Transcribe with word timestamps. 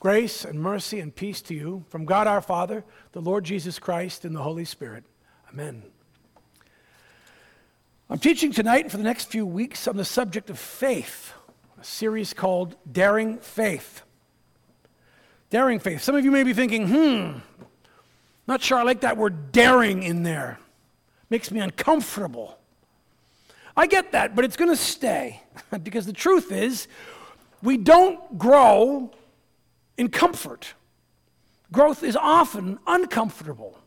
Grace 0.00 0.44
and 0.44 0.60
mercy 0.60 1.00
and 1.00 1.14
peace 1.14 1.42
to 1.42 1.54
you 1.54 1.84
from 1.88 2.04
God 2.04 2.26
our 2.26 2.40
Father, 2.40 2.84
the 3.12 3.20
Lord 3.20 3.44
Jesus 3.44 3.78
Christ, 3.78 4.24
and 4.24 4.34
the 4.34 4.42
Holy 4.42 4.64
Spirit. 4.64 5.04
Amen. 5.52 5.82
I'm 8.08 8.18
teaching 8.18 8.52
tonight 8.52 8.84
and 8.84 8.90
for 8.90 8.96
the 8.96 9.02
next 9.02 9.24
few 9.24 9.44
weeks 9.44 9.88
on 9.88 9.96
the 9.96 10.04
subject 10.04 10.50
of 10.50 10.58
faith, 10.58 11.32
a 11.80 11.84
series 11.84 12.32
called 12.32 12.76
Daring 12.90 13.38
Faith. 13.38 14.02
Daring 15.50 15.80
faith. 15.80 16.02
Some 16.02 16.14
of 16.14 16.24
you 16.24 16.30
may 16.30 16.44
be 16.44 16.52
thinking, 16.52 16.88
hmm, 16.88 17.38
not 18.46 18.62
sure 18.62 18.78
I 18.78 18.82
like 18.82 19.00
that 19.00 19.16
word 19.16 19.50
daring 19.50 20.02
in 20.02 20.22
there. 20.22 20.58
Makes 21.28 21.50
me 21.50 21.60
uncomfortable. 21.60 22.58
I 23.76 23.86
get 23.86 24.12
that, 24.12 24.34
but 24.34 24.44
it's 24.44 24.56
going 24.56 24.70
to 24.70 24.76
stay 24.76 25.42
because 25.82 26.06
the 26.06 26.12
truth 26.12 26.50
is, 26.52 26.88
we 27.62 27.76
don't 27.76 28.38
grow 28.38 29.10
in 29.98 30.08
comfort. 30.08 30.74
Growth 31.70 32.02
is 32.02 32.16
often 32.16 32.78
uncomfortable. 32.86 33.78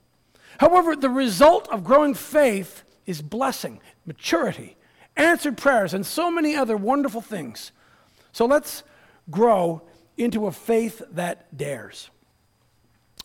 However, 0.60 0.96
the 0.96 1.10
result 1.10 1.68
of 1.70 1.84
growing 1.84 2.14
faith 2.14 2.84
is 3.08 3.22
blessing, 3.22 3.82
maturity, 4.06 4.78
answered 5.18 5.58
prayers, 5.58 5.96
and 5.96 6.06
so 6.06 6.30
many 6.30 6.56
other 6.56 6.78
wonderful 6.78 7.22
things. 7.22 7.72
So 8.32 8.46
let's 8.46 8.84
grow 9.32 9.82
into 10.18 10.46
a 10.46 10.52
faith 10.52 11.02
that 11.12 11.58
dares. 11.58 12.12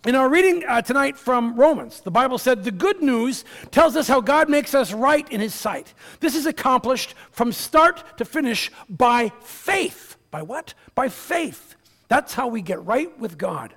In 0.07 0.15
our 0.15 0.29
reading 0.29 0.65
uh, 0.67 0.83
tonight 0.83 1.19
from 1.19 1.57
Romans, 1.57 2.01
the 2.01 2.11
Bible 2.11 2.39
said 2.39 2.63
the 2.63 2.71
good 2.71 3.03
news 3.03 3.45
tells 3.71 3.97
us 3.97 4.07
how 4.07 4.21
God 4.21 4.49
makes 4.49 4.75
us 4.75 4.93
right 4.93 5.29
in 5.31 5.41
His 5.41 5.53
sight. 5.53 5.93
This 6.21 6.37
is 6.37 6.47
accomplished 6.47 7.15
from 7.33 7.53
start 7.53 8.19
to 8.19 8.25
finish 8.25 8.71
by 8.89 9.33
faith. 9.43 10.17
By 10.31 10.43
what? 10.43 10.75
By 10.95 11.09
faith. 11.09 11.76
That's 12.09 12.35
how 12.35 12.49
we 12.49 12.63
get 12.63 12.85
right 12.85 13.17
with 13.19 13.39
God. 13.39 13.75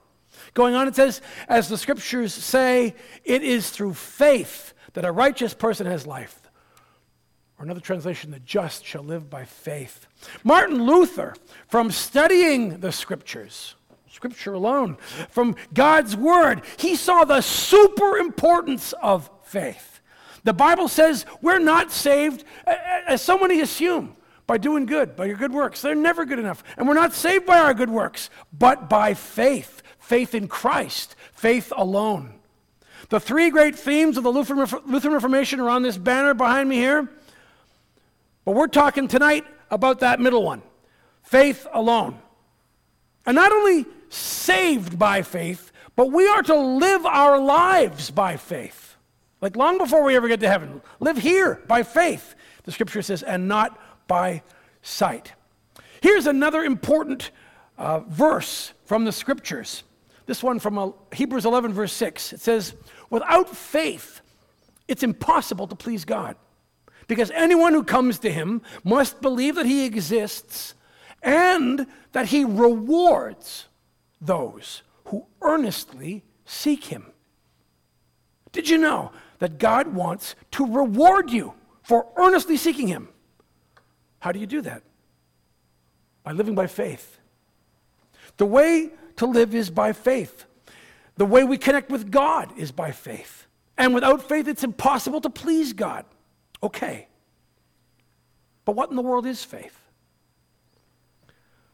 Going 0.53 0.75
on, 0.75 0.88
it 0.88 0.95
says, 0.95 1.21
as 1.47 1.67
the 1.67 1.77
scriptures 1.77 2.33
say, 2.33 2.95
it 3.23 3.44
is 3.44 3.69
through 3.69 3.94
faith 3.94 4.73
that 4.94 5.05
a 5.05 5.11
righteous 5.11 5.53
person 5.53 5.85
has 5.88 6.08
life. 6.08 6.41
Or 7.57 7.66
another 7.66 7.81
translation, 7.81 8.31
the 8.31 8.39
just 8.39 8.85
shall 8.85 9.03
live 9.03 9.30
by 9.30 9.44
faith. 9.45 10.07
Martin 10.44 10.83
Luther, 10.83 11.35
from 11.67 11.91
studying 11.91 12.80
the 12.80 12.91
scriptures, 12.91 13.75
scripture 14.09 14.53
alone, 14.53 14.97
from 15.30 15.55
God's 15.73 16.16
word, 16.16 16.61
he 16.77 16.95
saw 16.95 17.25
the 17.25 17.41
super 17.41 18.17
importance 18.17 18.94
of 19.02 19.30
faith. 19.44 20.00
The 20.45 20.53
Bible 20.53 20.88
says 20.88 21.25
we're 21.41 21.59
not 21.59 21.91
saved, 21.91 22.45
as 22.66 23.22
so 23.22 23.38
many 23.38 23.59
assume, 23.59 24.16
by 24.50 24.58
doing 24.58 24.88
good, 24.88 25.16
by 25.16 25.25
your 25.25 25.38
good 25.38 25.53
works. 25.53 25.80
They're 25.80 25.94
never 25.94 26.25
good 26.25 26.39
enough. 26.39 26.64
And 26.75 26.88
we're 26.88 26.95
not 26.95 27.14
saved 27.14 27.45
by 27.45 27.59
our 27.59 27.75
good 27.75 27.92
works, 27.92 28.31
but 28.52 28.89
by 28.89 29.14
faith 29.14 29.83
faith 30.00 30.33
in 30.33 30.47
Christ, 30.47 31.16
faith 31.33 31.72
alone. 31.78 32.33
The 33.09 33.19
three 33.19 33.52
great 33.52 33.75
themes 33.75 34.17
of 34.17 34.23
the 34.23 34.31
Lutheran, 34.31 34.67
Lutheran 34.88 35.14
Reformation 35.14 35.59
are 35.59 35.69
on 35.69 35.83
this 35.83 36.00
banner 36.00 36.33
behind 36.33 36.67
me 36.67 36.78
here. 36.78 37.08
But 38.44 38.53
we're 38.53 38.66
talking 38.66 39.08
tonight 39.08 39.45
about 39.69 40.00
that 40.00 40.19
middle 40.19 40.41
one 40.41 40.63
faith 41.22 41.67
alone. 41.72 42.17
And 43.28 43.36
not 43.36 43.52
only 43.52 43.86
saved 44.09 44.97
by 44.97 45.22
faith, 45.22 45.72
but 45.95 46.11
we 46.11 46.28
are 46.28 46.41
to 46.41 46.56
live 46.56 47.06
our 47.06 47.38
lives 47.38 48.09
by 48.09 48.36
faith. 48.36 48.95
Like 49.41 49.56
long 49.56 49.78
before 49.78 50.03
we 50.03 50.16
ever 50.16 50.28
get 50.28 50.39
to 50.39 50.50
heaven, 50.50 50.81
live 51.00 51.17
here 51.19 51.61
by 51.67 51.84
faith, 51.84 52.34
the 52.63 52.72
scripture 52.72 53.03
says, 53.03 53.22
and 53.22 53.47
not 53.47 53.80
by 54.09 54.41
sight. 54.81 55.31
Here's 56.02 56.27
another 56.27 56.63
important 56.63 57.31
uh, 57.77 58.02
verse 58.02 58.73
from 58.83 59.05
the 59.05 59.13
scriptures. 59.13 59.83
This 60.25 60.43
one 60.43 60.59
from 60.59 60.77
uh, 60.77 60.89
Hebrews 61.13 61.45
11, 61.45 61.71
verse 61.71 61.93
6. 61.93 62.33
It 62.33 62.41
says, 62.41 62.75
Without 63.09 63.55
faith, 63.55 64.19
it's 64.89 65.03
impossible 65.03 65.67
to 65.67 65.75
please 65.75 66.03
God. 66.03 66.35
Because 67.07 67.31
anyone 67.31 67.73
who 67.73 67.84
comes 67.84 68.19
to 68.19 68.31
him 68.31 68.61
must 68.84 69.22
believe 69.22 69.56
that 69.56 69.66
he 69.66 69.85
exists 69.85 70.75
and 71.23 71.88
that 72.11 72.28
he 72.28 72.45
rewards 72.45 73.67
those 74.22 74.84
who 75.05 75.25
earnestly 75.41 76.23
seek 76.45 76.85
him. 76.85 77.05
Did 78.51 78.69
you 78.69 78.78
know 78.78 79.11
that 79.39 79.57
God 79.57 79.88
wants 79.88 80.35
to 80.51 80.66
reward 80.66 81.31
you 81.31 81.53
for 81.81 82.07
earnestly 82.17 82.57
seeking 82.57 82.88
him? 82.88 83.09
How 84.19 84.31
do 84.31 84.40
you 84.40 84.47
do 84.47 84.62
that? 84.62 84.84
By 86.24 86.34
living 86.34 86.56
by 86.56 86.68
faith. 86.68 87.18
The 88.38 88.46
way 88.46 88.91
to 89.18 89.25
live 89.25 89.56
is 89.56 89.69
by 89.69 89.94
faith. 89.94 90.46
The 91.18 91.25
way 91.25 91.44
we 91.44 91.57
connect 91.57 91.90
with 91.90 92.12
God 92.12 92.58
is 92.58 92.72
by 92.72 92.91
faith. 92.91 93.47
And 93.78 93.94
without 93.94 94.28
faith, 94.28 94.47
it's 94.47 94.63
impossible 94.63 95.22
to 95.22 95.29
please 95.29 95.74
God. 95.74 96.06
Okay. 96.62 97.08
But 98.66 98.75
what 98.75 98.90
in 98.90 98.96
the 98.96 99.02
world 99.02 99.25
is 99.25 99.44
faith? 99.44 99.78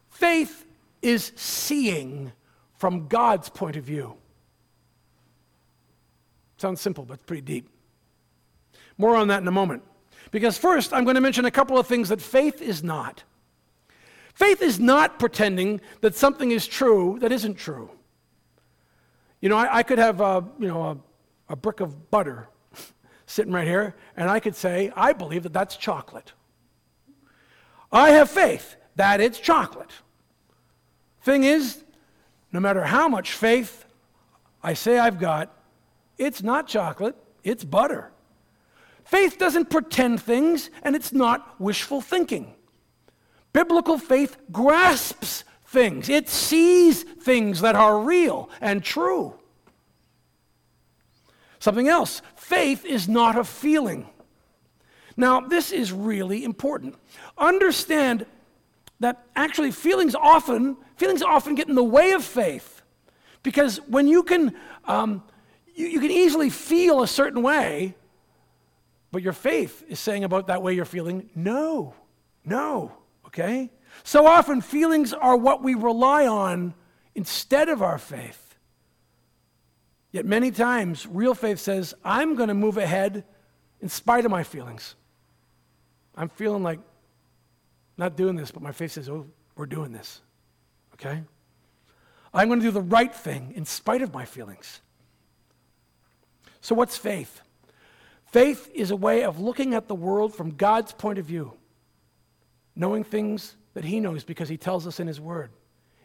Faith 0.10 0.66
is 1.02 1.32
seeing 1.36 2.32
from 2.78 3.08
God's 3.08 3.50
point 3.50 3.76
of 3.76 3.84
view. 3.84 4.16
Sounds 6.58 6.80
simple, 6.80 7.04
but 7.04 7.16
it's 7.16 7.24
pretty 7.24 7.42
deep. 7.42 7.70
More 8.98 9.16
on 9.16 9.28
that 9.28 9.42
in 9.42 9.48
a 9.48 9.52
moment. 9.52 9.84
Because 10.36 10.58
first, 10.58 10.92
I'm 10.92 11.06
going 11.06 11.16
to 11.16 11.22
mention 11.22 11.46
a 11.46 11.50
couple 11.50 11.78
of 11.78 11.88
things 11.88 12.10
that 12.10 12.20
faith 12.20 12.62
is 12.62 12.84
not. 12.84 13.24
Faith 14.34 14.62
is 14.62 14.82
not 14.82 15.18
pretending 15.18 15.80
that 16.02 16.14
something 16.14 16.52
is 16.52 16.68
true 16.68 17.18
that 17.22 17.32
isn't 17.32 17.56
true. 17.56 17.90
You 19.40 19.48
know, 19.48 19.56
I, 19.56 19.78
I 19.78 19.84
could 19.84 19.98
have, 19.98 20.20
a, 20.20 20.44
you 20.60 20.68
know, 20.68 20.84
a, 20.84 20.98
a 21.48 21.56
brick 21.56 21.80
of 21.80 22.12
butter 22.12 22.50
sitting 23.26 23.54
right 23.54 23.66
here, 23.66 23.96
and 24.18 24.30
I 24.30 24.42
could 24.42 24.58
say, 24.58 24.92
I 24.94 25.14
believe 25.14 25.44
that 25.44 25.54
that's 25.54 25.78
chocolate. 25.78 26.34
I 27.90 28.10
have 28.10 28.30
faith 28.30 28.76
that 28.98 29.22
it's 29.22 29.40
chocolate. 29.40 29.94
Thing 31.22 31.46
is, 31.46 31.82
no 32.52 32.60
matter 32.60 32.84
how 32.84 33.08
much 33.08 33.32
faith 33.32 33.86
I 34.62 34.74
say 34.74 35.00
I've 35.00 35.18
got, 35.18 35.58
it's 36.18 36.44
not 36.44 36.68
chocolate, 36.68 37.16
it's 37.46 37.64
butter. 37.64 38.12
Faith 39.06 39.38
doesn't 39.38 39.70
pretend 39.70 40.22
things, 40.22 40.72
and 40.82 40.96
it's 40.96 41.14
not 41.14 41.60
wishful 41.60 42.02
thinking. 42.02 42.54
Biblical 43.54 43.98
faith 43.98 44.36
grasps 44.52 45.44
things, 45.68 46.10
it 46.10 46.28
sees 46.28 47.04
things 47.04 47.62
that 47.62 47.76
are 47.76 48.00
real 48.00 48.50
and 48.60 48.84
true. 48.84 49.36
Something 51.60 51.88
else 51.88 52.22
faith 52.36 52.84
is 52.84 53.08
not 53.08 53.38
a 53.38 53.44
feeling. 53.44 54.08
Now, 55.18 55.40
this 55.40 55.72
is 55.72 55.92
really 55.92 56.44
important. 56.44 56.96
Understand 57.38 58.26
that 59.00 59.24
actually 59.36 59.72
feelings 59.72 60.16
often 60.16 60.78
feelings 60.96 61.22
often 61.22 61.56
get 61.56 61.68
in 61.68 61.76
the 61.76 61.84
way 61.84 62.12
of 62.12 62.24
faith 62.24 62.82
because 63.44 63.78
when 63.88 64.08
you 64.08 64.24
can 64.24 64.56
um, 64.86 65.24
you, 65.74 65.88
you 65.88 66.00
can 66.00 66.12
easily 66.12 66.50
feel 66.50 67.04
a 67.04 67.08
certain 67.08 67.44
way 67.44 67.96
but 69.16 69.24
your 69.24 69.34
faith 69.34 69.82
is 69.88 69.98
saying 69.98 70.24
about 70.24 70.48
that 70.48 70.62
way 70.62 70.74
you're 70.74 70.84
feeling 70.84 71.30
no 71.36 71.94
no 72.44 72.92
okay 73.26 73.72
so 74.04 74.28
often 74.28 74.60
feelings 74.60 75.14
are 75.14 75.38
what 75.38 75.64
we 75.64 75.74
rely 75.74 76.28
on 76.28 76.74
instead 77.16 77.70
of 77.70 77.82
our 77.82 77.98
faith 77.98 78.46
Yet 80.16 80.26
many 80.26 80.50
times, 80.50 81.06
real 81.06 81.34
faith 81.34 81.60
says, 81.60 81.94
I'm 82.02 82.36
going 82.36 82.48
to 82.48 82.54
move 82.54 82.78
ahead 82.78 83.26
in 83.82 83.90
spite 83.90 84.24
of 84.24 84.32
my 84.32 84.44
feelings. 84.44 84.96
I'm 86.16 86.30
feeling 86.30 86.64
like 86.64 86.80
not 87.98 88.16
doing 88.16 88.38
this, 88.38 88.50
but 88.50 88.64
my 88.64 88.72
faith 88.72 88.94
says, 88.94 89.10
oh, 89.10 89.28
we're 89.58 89.66
doing 89.66 89.92
this. 89.92 90.22
Okay? 90.94 91.22
I'm 92.34 92.48
going 92.48 92.62
to 92.62 92.66
do 92.66 92.72
the 92.72 92.80
right 92.80 93.14
thing 93.14 93.52
in 93.58 93.66
spite 93.66 94.02
of 94.02 94.14
my 94.14 94.24
feelings. 94.24 94.80
So, 96.62 96.76
what's 96.76 96.96
faith? 96.96 97.42
Faith 98.36 98.70
is 98.74 98.92
a 98.92 98.98
way 98.98 99.24
of 99.24 99.40
looking 99.40 99.74
at 99.74 99.88
the 99.88 99.96
world 99.96 100.36
from 100.36 100.52
God's 100.52 100.92
point 100.92 101.20
of 101.20 101.26
view, 101.26 101.54
knowing 102.76 103.06
things 103.06 103.56
that 103.76 103.86
He 103.86 104.02
knows 104.02 104.26
because 104.26 104.50
He 104.50 104.58
tells 104.58 104.86
us 104.86 105.00
in 105.00 105.08
His 105.08 105.22
Word. 105.22 105.52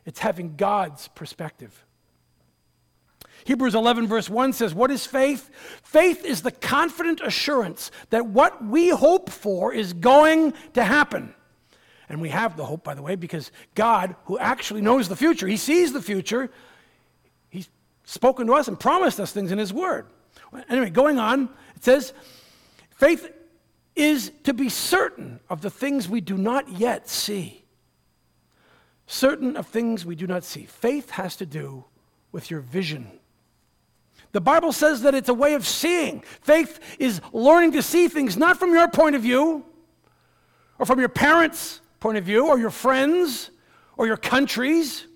It's 0.07 0.21
having 0.21 0.55
God's 0.55 1.09
perspective. 1.09 1.85
Hebrews 3.47 3.75
11, 3.75 4.07
verse 4.07 4.31
1 4.31 4.53
says, 4.53 4.73
What 4.73 4.93
is 4.93 5.05
faith? 5.05 5.51
Faith 5.83 6.25
is 6.25 6.43
the 6.43 6.53
confident 6.53 7.21
assurance 7.21 7.91
that 8.11 8.27
what 8.27 8.65
we 8.65 8.91
hope 8.91 9.29
for 9.29 9.75
is 9.75 9.93
going 9.93 10.55
to 10.75 10.85
happen. 10.85 11.35
And 12.09 12.21
we 12.21 12.29
have 12.29 12.57
the 12.57 12.65
hope, 12.65 12.85
by 12.85 12.95
the 12.95 13.03
way, 13.03 13.17
because 13.17 13.51
God, 13.75 14.15
who 14.27 14.39
actually 14.39 14.83
knows 14.83 15.09
the 15.09 15.17
future, 15.17 15.49
He 15.49 15.57
sees 15.57 15.93
the 15.93 16.01
future, 16.01 16.49
He's 17.49 17.69
spoken 18.05 18.47
to 18.47 18.53
us 18.53 18.69
and 18.69 18.79
promised 18.79 19.19
us 19.19 19.33
things 19.33 19.51
in 19.51 19.59
His 19.59 19.73
Word. 19.73 20.07
Anyway, 20.69 20.91
going 20.91 21.19
on, 21.19 21.49
it 21.81 21.85
says, 21.85 22.13
Faith 22.91 23.33
is 23.97 24.33
to 24.45 24.53
be 24.53 24.69
certain 24.69 25.41
of 25.49 25.63
the 25.63 25.71
things 25.71 26.11
we 26.11 26.21
do 26.21 26.37
not 26.37 26.69
yet 26.69 27.09
see. 27.09 27.65
certain 29.07 29.57
of 29.57 29.67
things 29.67 30.07
we 30.07 30.15
do 30.15 30.27
not 30.27 30.45
see. 30.45 30.65
Faith 30.67 31.11
has 31.11 31.35
to 31.37 31.45
do 31.45 31.85
with 32.31 32.49
your 32.49 32.61
vision. 32.61 33.11
The 34.31 34.41
Bible 34.41 34.73
says 34.73 35.03
that 35.03 35.15
it's 35.15 35.29
a 35.29 35.35
way 35.35 35.55
of 35.55 35.67
seeing. 35.67 36.21
Faith 36.43 36.79
is 37.01 37.21
learning 37.33 37.73
to 37.73 37.83
see 37.83 38.07
things 38.07 38.37
not 38.37 38.59
from 38.59 38.73
your 38.73 38.87
point 38.89 39.17
of 39.17 39.23
view, 39.23 39.65
or 40.79 40.87
from 40.87 41.01
your 41.01 41.09
parents' 41.09 41.81
point 41.99 42.19
of 42.19 42.25
view, 42.25 42.47
or 42.47 42.59
your 42.59 42.71
friends, 42.71 43.51
or 43.97 44.07
your 44.07 44.17
countries, 44.17 45.07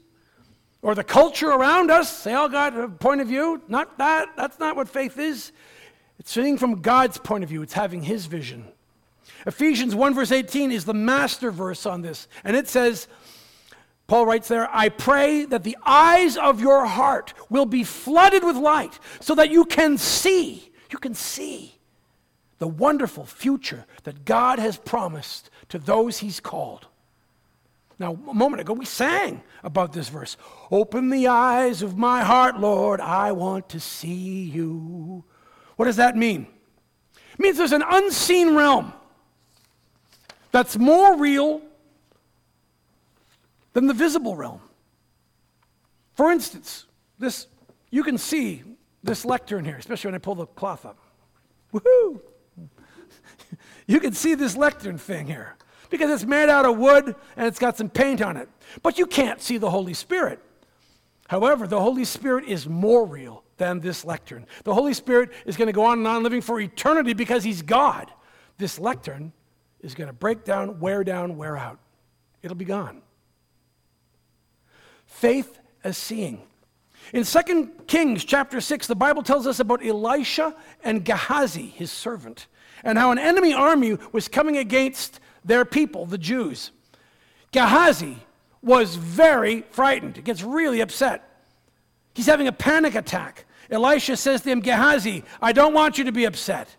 or 0.82 0.96
the 0.96 1.04
culture 1.04 1.50
around 1.50 1.90
us. 1.92 2.24
They 2.24 2.34
all 2.34 2.48
got 2.48 2.76
a 2.76 2.88
point 2.88 3.20
of 3.20 3.28
view. 3.28 3.62
Not 3.68 3.98
that. 3.98 4.30
That's 4.36 4.58
not 4.58 4.74
what 4.74 4.88
faith 4.88 5.18
is. 5.18 5.52
It's 6.24 6.32
seeing 6.32 6.56
from 6.56 6.80
God's 6.80 7.18
point 7.18 7.44
of 7.44 7.50
view, 7.50 7.60
it's 7.60 7.74
having 7.74 8.02
His 8.02 8.24
vision. 8.24 8.64
Ephesians 9.46 9.94
1, 9.94 10.14
verse 10.14 10.32
18 10.32 10.72
is 10.72 10.86
the 10.86 10.94
master 10.94 11.50
verse 11.50 11.84
on 11.84 12.00
this. 12.00 12.28
And 12.44 12.56
it 12.56 12.66
says, 12.66 13.08
Paul 14.06 14.24
writes 14.24 14.48
there, 14.48 14.74
I 14.74 14.88
pray 14.88 15.44
that 15.44 15.64
the 15.64 15.76
eyes 15.84 16.38
of 16.38 16.62
your 16.62 16.86
heart 16.86 17.34
will 17.50 17.66
be 17.66 17.84
flooded 17.84 18.42
with 18.42 18.56
light 18.56 18.98
so 19.20 19.34
that 19.34 19.50
you 19.50 19.66
can 19.66 19.98
see, 19.98 20.72
you 20.90 20.96
can 20.96 21.12
see 21.12 21.78
the 22.58 22.68
wonderful 22.68 23.26
future 23.26 23.84
that 24.04 24.24
God 24.24 24.58
has 24.58 24.78
promised 24.78 25.50
to 25.68 25.78
those 25.78 26.20
he's 26.20 26.40
called. 26.40 26.86
Now, 27.98 28.18
a 28.30 28.32
moment 28.32 28.62
ago, 28.62 28.72
we 28.72 28.86
sang 28.86 29.42
about 29.62 29.92
this 29.92 30.08
verse. 30.08 30.38
Open 30.70 31.10
the 31.10 31.28
eyes 31.28 31.82
of 31.82 31.98
my 31.98 32.24
heart, 32.24 32.58
Lord, 32.58 33.02
I 33.02 33.32
want 33.32 33.68
to 33.70 33.80
see 33.80 34.44
you. 34.44 35.24
What 35.76 35.86
does 35.86 35.96
that 35.96 36.16
mean? 36.16 36.46
It 37.32 37.40
means 37.40 37.58
there's 37.58 37.72
an 37.72 37.84
unseen 37.86 38.54
realm 38.54 38.92
that's 40.52 40.76
more 40.78 41.16
real 41.16 41.60
than 43.72 43.86
the 43.86 43.94
visible 43.94 44.36
realm. 44.36 44.60
For 46.14 46.30
instance, 46.30 46.86
this 47.18 47.48
you 47.90 48.02
can 48.02 48.18
see 48.18 48.62
this 49.02 49.24
lectern 49.24 49.64
here, 49.64 49.76
especially 49.76 50.08
when 50.08 50.14
I 50.16 50.18
pull 50.18 50.34
the 50.34 50.46
cloth 50.46 50.84
up. 50.84 50.98
Woohoo! 51.72 52.20
you 53.86 54.00
can 54.00 54.12
see 54.12 54.34
this 54.34 54.56
lectern 54.56 54.98
thing 54.98 55.26
here 55.26 55.56
because 55.90 56.10
it's 56.10 56.24
made 56.24 56.48
out 56.48 56.64
of 56.64 56.76
wood 56.76 57.14
and 57.36 57.46
it's 57.46 57.58
got 57.60 57.76
some 57.76 57.88
paint 57.88 58.20
on 58.20 58.36
it. 58.36 58.48
But 58.82 58.98
you 58.98 59.06
can't 59.06 59.40
see 59.40 59.58
the 59.58 59.70
Holy 59.70 59.94
Spirit. 59.94 60.40
However, 61.28 61.68
the 61.68 61.80
Holy 61.80 62.04
Spirit 62.04 62.46
is 62.46 62.68
more 62.68 63.06
real 63.06 63.43
than 63.56 63.80
this 63.80 64.04
lectern. 64.04 64.46
The 64.64 64.74
Holy 64.74 64.94
Spirit 64.94 65.30
is 65.46 65.56
going 65.56 65.66
to 65.66 65.72
go 65.72 65.84
on 65.84 65.98
and 65.98 66.08
on 66.08 66.22
living 66.22 66.40
for 66.40 66.60
eternity 66.60 67.12
because 67.12 67.44
He's 67.44 67.62
God. 67.62 68.10
This 68.58 68.78
lectern 68.78 69.32
is 69.80 69.94
going 69.94 70.08
to 70.08 70.14
break 70.14 70.44
down, 70.44 70.80
wear 70.80 71.04
down, 71.04 71.36
wear 71.36 71.56
out. 71.56 71.78
It'll 72.42 72.56
be 72.56 72.64
gone 72.64 73.02
faith 75.14 75.60
as 75.84 75.96
seeing. 75.96 76.42
In 77.12 77.24
2 77.24 77.70
Kings 77.86 78.24
chapter 78.24 78.60
6, 78.60 78.86
the 78.86 78.96
Bible 78.96 79.22
tells 79.22 79.46
us 79.46 79.60
about 79.60 79.84
Elisha 79.84 80.54
and 80.82 81.04
Gehazi, 81.04 81.66
his 81.66 81.92
servant, 81.92 82.46
and 82.82 82.98
how 82.98 83.12
an 83.12 83.18
enemy 83.18 83.54
army 83.54 83.96
was 84.12 84.26
coming 84.26 84.56
against 84.56 85.20
their 85.44 85.64
people, 85.64 86.06
the 86.06 86.18
Jews. 86.18 86.72
Gehazi 87.52 88.18
was 88.62 88.96
very 88.96 89.62
frightened. 89.70 90.22
Gets 90.24 90.42
really 90.42 90.80
upset. 90.80 91.33
He's 92.14 92.26
having 92.26 92.48
a 92.48 92.52
panic 92.52 92.94
attack. 92.94 93.44
Elisha 93.70 94.16
says 94.16 94.42
to 94.42 94.50
him, 94.50 94.60
Gehazi, 94.60 95.24
I 95.42 95.52
don't 95.52 95.74
want 95.74 95.98
you 95.98 96.04
to 96.04 96.12
be 96.12 96.24
upset. 96.24 96.76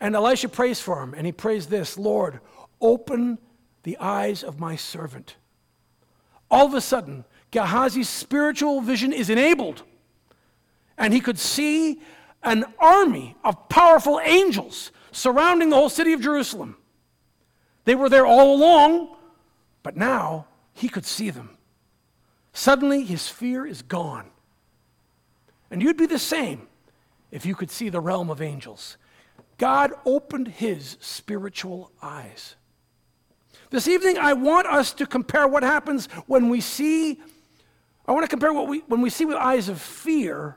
And 0.00 0.14
Elisha 0.14 0.48
prays 0.48 0.80
for 0.80 1.02
him, 1.02 1.14
and 1.14 1.24
he 1.24 1.32
prays 1.32 1.66
this 1.66 1.96
Lord, 1.96 2.40
open 2.80 3.38
the 3.84 3.96
eyes 3.98 4.42
of 4.42 4.60
my 4.60 4.76
servant. 4.76 5.36
All 6.50 6.66
of 6.66 6.74
a 6.74 6.80
sudden, 6.80 7.24
Gehazi's 7.50 8.08
spiritual 8.08 8.80
vision 8.80 9.12
is 9.12 9.30
enabled. 9.30 9.82
And 10.98 11.14
he 11.14 11.20
could 11.20 11.38
see 11.38 12.00
an 12.42 12.64
army 12.78 13.36
of 13.44 13.68
powerful 13.68 14.20
angels 14.22 14.90
surrounding 15.12 15.70
the 15.70 15.76
whole 15.76 15.88
city 15.88 16.12
of 16.12 16.20
Jerusalem. 16.20 16.76
They 17.84 17.94
were 17.94 18.08
there 18.08 18.26
all 18.26 18.54
along, 18.54 19.16
but 19.82 19.96
now 19.96 20.46
he 20.72 20.88
could 20.88 21.06
see 21.06 21.30
them. 21.30 21.56
Suddenly, 22.52 23.04
his 23.04 23.28
fear 23.28 23.66
is 23.66 23.82
gone. 23.82 24.30
And 25.70 25.82
you'd 25.82 25.96
be 25.96 26.06
the 26.06 26.18
same 26.18 26.68
if 27.30 27.44
you 27.44 27.54
could 27.54 27.70
see 27.70 27.88
the 27.88 28.00
realm 28.00 28.30
of 28.30 28.40
angels. 28.40 28.96
God 29.58 29.92
opened 30.04 30.48
his 30.48 30.96
spiritual 31.00 31.90
eyes. 32.02 32.56
This 33.70 33.88
evening, 33.88 34.18
I 34.18 34.32
want 34.32 34.66
us 34.66 34.92
to 34.94 35.06
compare 35.06 35.48
what 35.48 35.62
happens 35.62 36.06
when 36.26 36.48
we 36.48 36.60
see 36.60 37.18
I 38.08 38.12
want 38.12 38.24
to 38.24 38.28
compare 38.28 38.52
what 38.52 38.68
we, 38.68 38.78
when 38.86 39.00
we 39.00 39.10
see 39.10 39.24
with 39.24 39.36
eyes 39.36 39.68
of 39.68 39.80
fear 39.80 40.56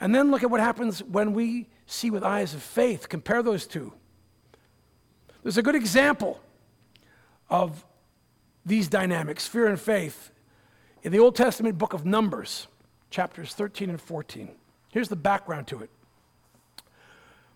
and 0.00 0.14
then 0.14 0.30
look 0.30 0.42
at 0.42 0.50
what 0.50 0.60
happens 0.60 1.02
when 1.04 1.32
we 1.32 1.68
see 1.86 2.10
with 2.10 2.24
eyes 2.24 2.54
of 2.54 2.62
faith. 2.62 3.08
Compare 3.08 3.42
those 3.42 3.66
two. 3.66 3.92
There's 5.42 5.56
a 5.56 5.62
good 5.62 5.76
example 5.76 6.40
of 7.48 7.84
these 8.66 8.88
dynamics, 8.88 9.46
fear 9.46 9.66
and 9.68 9.80
faith, 9.80 10.30
in 11.02 11.12
the 11.12 11.18
Old 11.18 11.36
Testament 11.36 11.78
book 11.78 11.92
of 11.92 12.04
Numbers, 12.04 12.66
chapters 13.12 13.54
13 13.54 13.90
and 13.90 14.00
14. 14.00 14.50
Here's 14.90 15.08
the 15.08 15.16
background 15.16 15.68
to 15.68 15.82
it 15.82 15.90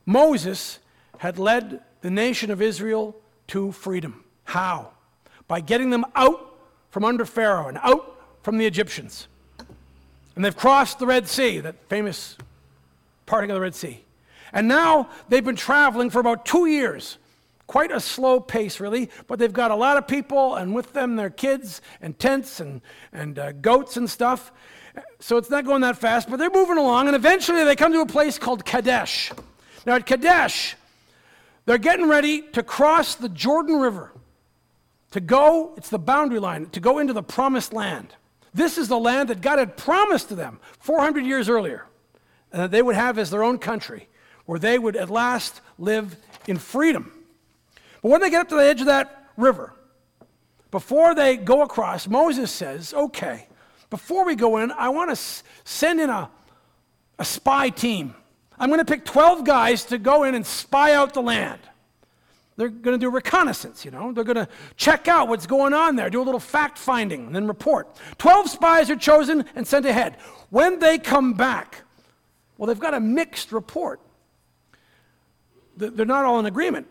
Moses 0.05 0.79
had 1.19 1.39
led 1.39 1.81
the 2.03 2.11
nation 2.11 2.51
of 2.51 2.63
Israel 2.63 3.17
to 3.49 3.73
freedom. 3.73 4.23
How? 4.45 4.93
By 5.49 5.61
getting 5.61 5.91
them 5.91 6.05
out 6.15 6.59
from 6.91 7.05
under 7.05 7.25
Pharaoh 7.25 7.69
and 7.69 7.79
out 7.83 8.21
from 8.43 8.59
the 8.59 8.67
Egyptians. 8.67 9.27
And 10.37 10.45
they've 10.45 10.57
crossed 10.57 10.99
the 10.99 11.07
Red 11.07 11.27
Sea, 11.27 11.61
that 11.61 11.77
famous 11.89 12.37
parting 13.25 13.51
of 13.51 13.55
the 13.55 13.61
Red 13.61 13.75
Sea. 13.75 14.05
And 14.53 14.69
now 14.69 15.09
they've 15.29 15.45
been 15.45 15.57
traveling 15.57 16.11
for 16.11 16.21
about 16.21 16.45
two 16.45 16.67
years. 16.67 17.19
Quite 17.67 17.91
a 17.91 17.99
slow 17.99 18.39
pace, 18.39 18.79
really, 18.79 19.11
but 19.27 19.39
they've 19.39 19.53
got 19.53 19.71
a 19.71 19.75
lot 19.75 19.97
of 19.97 20.07
people, 20.07 20.55
and 20.55 20.75
with 20.75 20.93
them 20.93 21.17
their 21.17 21.31
kids 21.31 21.81
and 22.01 22.17
tents 22.19 22.61
and, 22.61 22.81
and 23.13 23.39
uh, 23.39 23.53
goats 23.53 23.97
and 23.97 24.09
stuff. 24.09 24.53
So 25.21 25.37
it's 25.37 25.51
not 25.51 25.65
going 25.65 25.83
that 25.83 25.97
fast, 25.97 26.31
but 26.31 26.39
they're 26.39 26.51
moving 26.51 26.79
along, 26.79 27.07
and 27.07 27.17
eventually 27.17 27.65
they 27.65 27.77
come 27.77 27.93
to 27.93 28.01
a 28.01 28.07
place 28.07 28.39
called 28.39 28.65
Kadesh. 28.65 29.33
Now, 29.85 29.95
at 29.95 30.07
Kadesh, 30.07 30.77
they're 31.65 31.79
getting 31.79 32.09
ready 32.09 32.43
to 32.53 32.63
cross 32.63 33.15
the 33.15 33.29
Jordan 33.29 33.77
River 33.77 34.13
to 35.13 35.21
go, 35.21 35.73
it's 35.77 35.89
the 35.89 35.99
boundary 35.99 36.39
line, 36.39 36.67
to 36.71 36.81
go 36.81 36.99
into 36.99 37.13
the 37.13 37.23
promised 37.23 37.73
land. 37.73 38.15
This 38.53 38.79
is 38.79 38.89
the 38.89 38.99
land 38.99 39.29
that 39.31 39.41
God 39.41 39.59
had 39.59 39.77
promised 39.77 40.29
to 40.29 40.35
them 40.35 40.61
400 40.81 41.25
years 41.25 41.49
earlier, 41.49 41.87
and 42.53 42.63
that 42.63 42.71
they 42.71 42.83
would 42.83 42.97
have 42.97 43.19
as 43.19 43.31
their 43.31 43.43
own 43.43 43.59
country, 43.59 44.09
where 44.47 44.59
they 44.59 44.79
would 44.79 44.97
at 44.97 45.11
last 45.11 45.61
live 45.79 46.17
in 46.47 46.59
freedom. 46.59 47.13
But 48.03 48.11
when 48.11 48.21
they 48.21 48.31
get 48.31 48.43
up 48.43 48.49
to 48.51 48.55
the 48.55 48.63
edge 48.63 48.81
of 48.81 48.87
that 48.87 49.31
river, 49.37 49.73
before 50.71 51.15
they 51.15 51.37
go 51.37 51.63
across, 51.63 52.09
Moses 52.09 52.51
says, 52.51 52.93
Okay, 52.95 53.49
before 53.91 54.25
we 54.25 54.35
go 54.35 54.59
in, 54.59 54.73
I 54.73 54.89
want 54.89 55.11
to 55.11 55.43
send 55.65 56.01
in 56.01 56.11
a, 56.11 56.31
a 57.19 57.25
spy 57.25 57.71
team. 57.71 58.15
I'm 58.59 58.69
going 58.69 58.85
to 58.85 58.85
pick 58.85 59.05
12 59.05 59.45
guys 59.45 59.85
to 59.87 59.99
go 59.99 60.25
in 60.25 60.35
and 60.35 60.45
spy 60.45 60.95
out 60.95 61.15
the 61.15 61.23
land. 61.23 61.61
They're 62.57 62.69
going 62.69 62.99
to 62.99 63.05
do 63.05 63.11
reconnaissance, 63.11 63.85
you 63.85 63.91
know. 63.91 64.13
They're 64.13 64.25
going 64.25 64.37
to 64.37 64.49
check 64.77 65.09
out 65.09 65.29
what's 65.29 65.47
going 65.47 65.75
on 65.75 65.95
there, 65.95 66.09
do 66.09 66.23
a 66.23 66.25
little 66.25 66.41
fact 66.41 66.79
finding, 66.79 67.27
and 67.27 67.37
then 67.37 67.47
report. 67.47 67.87
Twelve 68.17 68.49
spies 68.49 68.91
are 68.91 68.97
chosen 68.97 69.45
and 69.55 69.67
sent 69.67 69.85
ahead. 69.85 70.17
When 70.49 70.79
they 70.79 70.97
come 70.99 71.35
back, 71.35 71.83
well, 72.57 72.67
they've 72.67 72.79
got 72.79 72.95
a 72.95 73.01
mixed 73.01 73.53
report. 73.53 74.01
They're 75.77 76.07
not 76.07 76.25
all 76.25 76.39
in 76.39 76.47
agreement. 76.47 76.87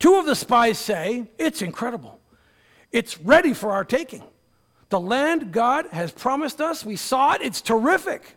Two 0.00 0.16
of 0.16 0.26
the 0.26 0.34
spies 0.34 0.78
say, 0.78 1.30
It's 1.38 1.62
incredible. 1.62 2.18
It's 2.90 3.20
ready 3.20 3.52
for 3.52 3.70
our 3.70 3.84
taking. 3.84 4.24
The 4.88 5.00
land 5.00 5.52
God 5.52 5.86
has 5.92 6.12
promised 6.12 6.60
us, 6.60 6.84
we 6.84 6.96
saw 6.96 7.34
it, 7.34 7.42
it's 7.42 7.60
terrific. 7.60 8.36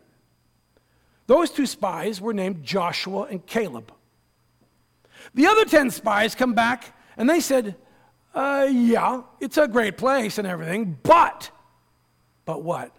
Those 1.27 1.49
two 1.49 1.65
spies 1.65 2.19
were 2.19 2.33
named 2.33 2.63
Joshua 2.63 3.23
and 3.23 3.45
Caleb. 3.45 3.93
The 5.33 5.47
other 5.47 5.65
10 5.65 5.91
spies 5.91 6.35
come 6.35 6.53
back 6.53 6.93
and 7.15 7.29
they 7.29 7.39
said, 7.39 7.75
uh, 8.33 8.67
yeah, 8.69 9.21
it's 9.39 9.57
a 9.57 9.67
great 9.67 9.97
place 9.97 10.37
and 10.37 10.47
everything, 10.47 10.97
but, 11.03 11.51
but 12.45 12.63
what? 12.63 12.95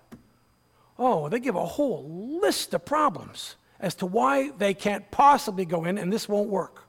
Oh, 0.98 1.28
they 1.28 1.40
give 1.40 1.56
a 1.56 1.64
whole 1.64 2.38
list 2.40 2.74
of 2.74 2.84
problems 2.84 3.56
as 3.80 3.94
to 3.96 4.06
why 4.06 4.50
they 4.50 4.72
can't 4.72 5.10
possibly 5.10 5.64
go 5.64 5.84
in 5.84 5.98
and 5.98 6.12
this 6.12 6.28
won't 6.28 6.48
work. 6.48 6.84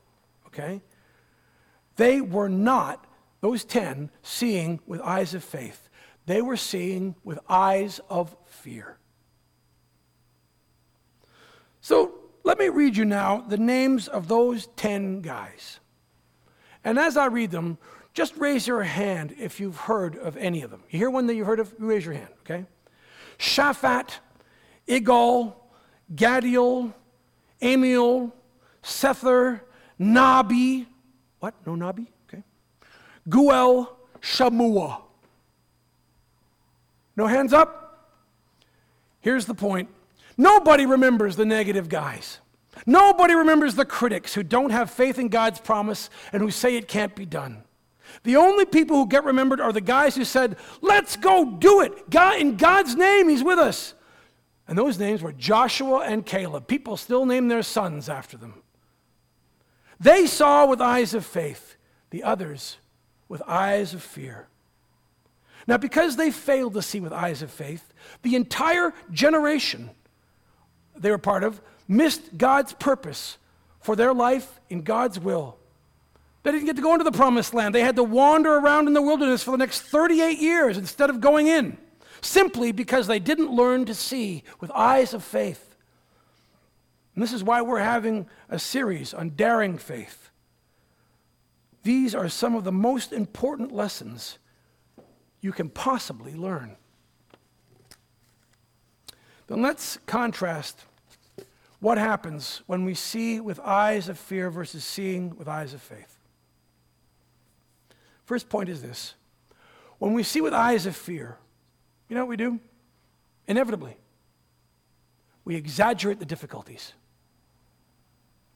Okay? 0.48 0.82
They 1.96 2.22
were 2.22 2.50
not, 2.50 3.05
those 3.41 3.63
10, 3.63 4.12
seeing 4.22 4.79
with 4.86 5.01
eyes 5.01 5.34
of 5.34 5.43
faith. 5.43 5.89
They 6.25 6.41
were 6.41 6.57
seeing 6.57 7.15
with 7.23 7.39
eyes 7.49 7.99
of 8.09 8.35
fear. 8.45 8.97
So 11.81 12.13
let 12.43 12.57
me 12.57 12.69
read 12.69 12.95
you 12.95 13.05
now 13.05 13.41
the 13.41 13.57
names 13.57 14.07
of 14.07 14.27
those 14.27 14.67
10 14.77 15.21
guys. 15.21 15.79
And 16.83 16.97
as 16.97 17.17
I 17.17 17.25
read 17.25 17.51
them, 17.51 17.77
just 18.13 18.35
raise 18.37 18.67
your 18.67 18.83
hand 18.83 19.35
if 19.39 19.59
you've 19.59 19.77
heard 19.77 20.15
of 20.17 20.37
any 20.37 20.61
of 20.61 20.71
them. 20.71 20.83
You 20.89 20.99
hear 20.99 21.09
one 21.09 21.27
that 21.27 21.35
you've 21.35 21.47
heard 21.47 21.59
of? 21.59 21.73
Raise 21.79 22.05
your 22.05 22.13
hand, 22.13 22.29
okay? 22.41 22.65
Shaphat, 23.39 24.19
Igal, 24.87 25.55
Gaddiel, 26.13 26.93
Ammiel, 27.61 28.31
Sethur, 28.83 29.61
Nahbi. 29.99 30.85
What? 31.39 31.55
No 31.65 31.73
Nahbi? 31.73 32.07
Okay. 32.27 32.43
Geuel, 33.27 33.87
Shammua. 34.21 35.01
No 37.15 37.27
hands 37.27 37.53
up? 37.53 37.84
Here's 39.22 39.46
the 39.46 39.53
point 39.53 39.89
nobody 40.38 40.86
remembers 40.86 41.36
the 41.36 41.46
negative 41.46 41.89
guys. 41.89 42.39
Nobody 42.86 43.36
remembers 43.36 43.75
the 43.75 43.86
critics 43.86 44.34
who 44.34 44.43
don't 44.43 44.72
have 44.72 44.89
faith 44.89 45.20
in 45.20 45.29
God's 45.29 45.60
promise 45.60 46.10
and 46.32 46.41
who 46.41 46.50
say 46.50 46.75
it 46.75 46.88
can't 46.88 47.15
be 47.15 47.25
done. 47.25 47.63
The 48.24 48.36
only 48.36 48.65
people 48.65 48.98
who 48.98 49.08
get 49.08 49.24
remembered 49.24 49.62
are 49.62 49.72
the 49.72 49.82
guys 49.82 50.15
who 50.15 50.25
said, 50.25 50.58
Let's 50.82 51.15
go 51.15 51.46
do 51.46 51.82
it. 51.82 52.10
God, 52.10 52.39
in 52.39 52.58
God's 52.58 52.96
name, 52.96 53.29
He's 53.29 53.43
with 53.43 53.60
us. 53.60 53.93
And 54.67 54.77
those 54.77 54.98
names 54.98 55.22
were 55.22 55.34
Joshua 55.34 56.00
and 56.00 56.25
Caleb. 56.25 56.67
People 56.67 56.98
still 56.98 57.25
name 57.25 57.48
their 57.48 57.63
sons 57.63 58.08
after 58.08 58.38
them. 58.38 58.62
They 60.00 60.25
saw 60.25 60.65
with 60.65 60.82
eyes 60.82 61.13
of 61.13 61.25
faith, 61.25 61.75
the 62.10 62.24
others 62.24 62.77
with 63.27 63.41
eyes 63.48 63.93
of 63.93 64.01
fear. 64.01 64.48
Now, 65.67 65.77
because 65.77 66.15
they 66.15 66.32
failed 66.32 66.74
to 66.74 66.82
see 66.82 67.00
with 67.00 67.13
eyes 67.13 67.41
of 67.41 67.51
faith, 67.51 67.93
the 68.22 68.36
entire 68.36 68.93
generation 69.12 69.89
they 70.96 71.10
were 71.10 71.17
part 71.17 71.43
of 71.43 71.62
missed 71.88 72.38
God's 72.38 72.74
purpose 72.74 73.38
for 73.82 73.96
their 73.96 74.13
life 74.13 74.60
in 74.70 74.82
God's 74.82 75.20
will. 75.20 75.58
They 76.43 76.51
didn't 76.51 76.65
get 76.65 76.75
to 76.75 76.82
go 76.82 76.93
into 76.93 77.03
the 77.03 77.12
promised 77.12 77.53
land. 77.53 77.74
They 77.74 77.82
had 77.82 77.96
to 77.96 78.03
wander 78.03 78.55
around 78.55 78.88
in 78.88 78.93
the 78.93 79.01
wilderness 79.01 79.43
for 79.43 79.51
the 79.51 79.58
next 79.58 79.82
38 79.82 80.39
years 80.39 80.77
instead 80.77 81.10
of 81.10 81.22
going 81.22 81.48
in, 81.48 81.77
simply 82.22 82.72
because 82.72 83.08
they 83.08 83.20
didn't 83.20 83.51
learn 83.51 83.86
to 83.86 83.93
see 83.93 84.43
with 84.60 84.72
eyes 84.72 85.13
of 85.13 85.24
faith. 85.24 85.75
And 87.15 87.24
this 87.24 87.34
is 87.34 87.43
why 87.43 87.62
we're 87.62 87.79
having 87.79 88.27
a 88.50 88.60
series 88.60 89.13
on 89.13 89.32
daring 89.32 89.77
faith. 89.77 90.29
These 91.84 92.15
are 92.15 92.29
some 92.29 92.55
of 92.55 92.63
the 92.63 92.72
most 92.72 93.13
important 93.13 93.72
lessons 93.72 94.38
you 95.43 95.51
can 95.51 95.67
possibly 95.69 96.33
learn. 96.33 96.77
Then 99.47 99.62
let's 99.62 100.00
contrast 100.05 100.85
what 101.81 101.97
happens 101.97 102.62
when 102.65 102.85
we 102.85 102.93
see 102.93 103.41
with 103.41 103.59
eyes 103.59 104.07
of 104.07 104.17
fear 104.17 104.50
versus 104.50 104.85
seeing 104.85 105.35
with 105.35 105.50
eyes 105.50 105.73
of 105.73 105.81
faith. 105.81 106.17
First 108.23 108.47
point 108.47 108.69
is 108.69 108.81
this 108.81 109.15
when 110.00 110.13
we 110.13 110.23
see 110.23 110.39
with 110.39 110.53
eyes 110.53 110.85
of 110.85 110.95
fear, 110.95 111.38
you 112.07 112.15
know 112.15 112.21
what 112.21 112.29
we 112.29 112.38
do? 112.38 112.62
Inevitably, 113.45 113.97
we 115.43 115.57
exaggerate 115.57 116.19
the 116.19 116.25
difficulties. 116.25 116.93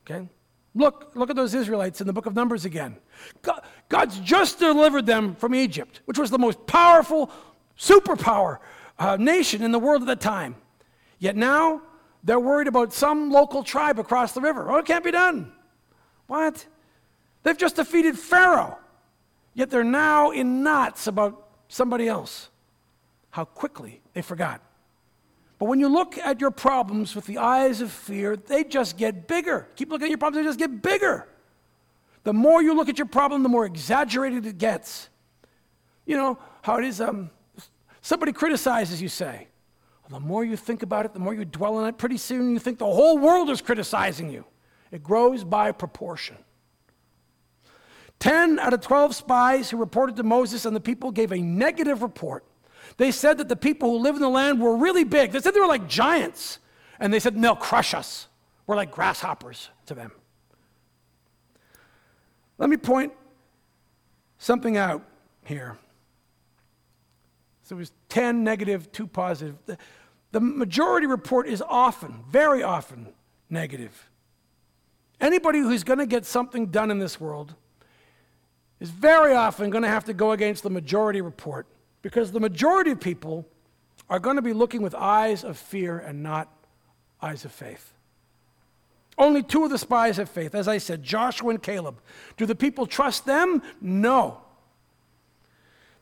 Okay? 0.09 0.29
Look, 0.77 1.11
look 1.15 1.31
at 1.31 1.35
those 1.35 1.55
Israelites 1.55 2.01
in 2.01 2.07
the 2.07 2.13
book 2.13 2.27
of 2.27 2.35
Numbers 2.35 2.63
again. 2.63 2.97
God, 3.41 3.61
God's 3.89 4.19
just 4.19 4.59
delivered 4.59 5.07
them 5.07 5.33
from 5.33 5.55
Egypt, 5.55 6.01
which 6.05 6.19
was 6.19 6.29
the 6.29 6.37
most 6.37 6.67
powerful 6.67 7.31
superpower 7.77 8.59
uh, 8.99 9.17
nation 9.17 9.63
in 9.63 9.71
the 9.71 9.79
world 9.79 10.03
at 10.03 10.07
the 10.07 10.15
time. 10.15 10.55
Yet 11.17 11.35
now 11.35 11.81
they're 12.23 12.39
worried 12.39 12.67
about 12.67 12.93
some 12.93 13.31
local 13.31 13.63
tribe 13.63 13.97
across 13.97 14.33
the 14.33 14.41
river. 14.41 14.69
Oh, 14.69 14.77
it 14.77 14.85
can't 14.85 15.03
be 15.03 15.09
done. 15.09 15.51
What? 16.27 16.63
They've 17.41 17.57
just 17.57 17.77
defeated 17.77 18.17
Pharaoh. 18.17 18.77
Yet 19.55 19.71
they're 19.71 19.83
now 19.83 20.29
in 20.29 20.61
knots 20.61 21.07
about 21.07 21.47
somebody 21.69 22.07
else. 22.07 22.49
How 23.31 23.45
quickly 23.45 24.01
they 24.13 24.21
forgot. 24.21 24.61
But 25.59 25.65
when 25.65 25.79
you 25.79 25.87
look 25.87 26.17
at 26.17 26.39
your 26.39 26.51
problems 26.51 27.15
with 27.15 27.25
the 27.25 27.39
eyes 27.39 27.81
of 27.81 27.91
fear, 27.91 28.35
they 28.35 28.63
just 28.63 28.97
get 28.97 29.27
bigger. 29.27 29.67
Keep 29.75 29.89
looking 29.89 30.05
at 30.05 30.09
your 30.09 30.17
problems, 30.17 30.45
they 30.45 30.49
just 30.49 30.59
get 30.59 30.81
bigger. 30.81 31.27
The 32.23 32.33
more 32.33 32.61
you 32.61 32.75
look 32.75 32.89
at 32.89 32.97
your 32.97 33.07
problem, 33.07 33.41
the 33.41 33.49
more 33.49 33.65
exaggerated 33.65 34.45
it 34.45 34.57
gets. 34.57 35.09
You 36.05 36.17
know 36.17 36.39
how 36.61 36.77
it 36.77 36.85
is 36.85 37.01
um, 37.01 37.31
somebody 38.01 38.33
criticizes 38.33 39.01
you, 39.01 39.09
say. 39.09 39.47
The 40.09 40.19
more 40.19 40.45
you 40.45 40.55
think 40.55 40.83
about 40.83 41.05
it, 41.05 41.13
the 41.13 41.19
more 41.19 41.33
you 41.33 41.43
dwell 41.43 41.77
on 41.77 41.87
it, 41.87 41.97
pretty 41.97 42.17
soon 42.17 42.53
you 42.53 42.59
think 42.59 42.77
the 42.77 42.85
whole 42.85 43.17
world 43.17 43.49
is 43.49 43.61
criticizing 43.61 44.29
you. 44.29 44.45
It 44.91 45.03
grows 45.03 45.43
by 45.43 45.71
proportion. 45.73 46.37
10 48.19 48.57
out 48.59 48.73
of 48.73 48.81
12 48.81 49.15
spies 49.15 49.69
who 49.69 49.77
reported 49.77 50.15
to 50.15 50.23
Moses 50.23 50.65
and 50.65 50.75
the 50.75 50.79
people 50.79 51.11
gave 51.11 51.31
a 51.31 51.39
negative 51.39 52.01
report. 52.01 52.45
They 52.97 53.11
said 53.11 53.37
that 53.37 53.47
the 53.47 53.55
people 53.55 53.91
who 53.91 53.97
live 53.99 54.15
in 54.15 54.21
the 54.21 54.29
land 54.29 54.59
were 54.59 54.75
really 54.75 55.03
big. 55.03 55.31
They 55.31 55.39
said 55.39 55.53
they 55.53 55.59
were 55.59 55.67
like 55.67 55.87
giants. 55.87 56.59
And 56.99 57.13
they 57.13 57.19
said, 57.19 57.39
they'll 57.39 57.55
crush 57.55 57.93
us. 57.93 58.27
We're 58.65 58.75
like 58.75 58.91
grasshoppers 58.91 59.69
to 59.85 59.93
them. 59.93 60.11
Let 62.57 62.69
me 62.69 62.77
point 62.77 63.13
something 64.39 64.77
out 64.77 65.03
here. 65.45 65.77
So 67.63 67.75
it 67.75 67.79
was 67.79 67.91
10 68.09 68.43
negative, 68.43 68.91
2 68.91 69.07
positive. 69.07 69.55
The, 69.67 69.77
the 70.31 70.39
majority 70.39 71.05
report 71.05 71.47
is 71.47 71.61
often, 71.61 72.23
very 72.29 72.63
often, 72.63 73.13
negative. 73.49 74.09
Anybody 75.21 75.59
who's 75.59 75.83
going 75.83 75.99
to 75.99 76.05
get 76.05 76.25
something 76.25 76.67
done 76.67 76.89
in 76.89 76.97
this 76.97 77.19
world 77.19 77.53
is 78.79 78.89
very 78.89 79.33
often 79.33 79.69
going 79.69 79.83
to 79.83 79.89
have 79.89 80.05
to 80.05 80.13
go 80.13 80.31
against 80.31 80.63
the 80.63 80.69
majority 80.69 81.21
report 81.21 81.67
because 82.01 82.31
the 82.31 82.39
majority 82.39 82.91
of 82.91 82.99
people 82.99 83.45
are 84.09 84.19
going 84.19 84.35
to 84.35 84.41
be 84.41 84.53
looking 84.53 84.81
with 84.81 84.95
eyes 84.95 85.43
of 85.43 85.57
fear 85.57 85.99
and 85.99 86.23
not 86.23 86.51
eyes 87.21 87.45
of 87.45 87.51
faith. 87.51 87.93
Only 89.17 89.41
two 89.41 89.63
of 89.63 89.71
the 89.71 89.77
spies 89.77 90.17
have 90.17 90.29
faith. 90.29 90.53
As 90.53 90.67
I 90.67 90.77
said, 90.77 91.01
Joshua 91.01 91.49
and 91.49 91.61
Caleb. 91.61 91.99
Do 92.37 92.45
the 92.45 92.55
people 92.55 92.85
trust 92.85 93.25
them? 93.25 93.63
No. 93.81 94.41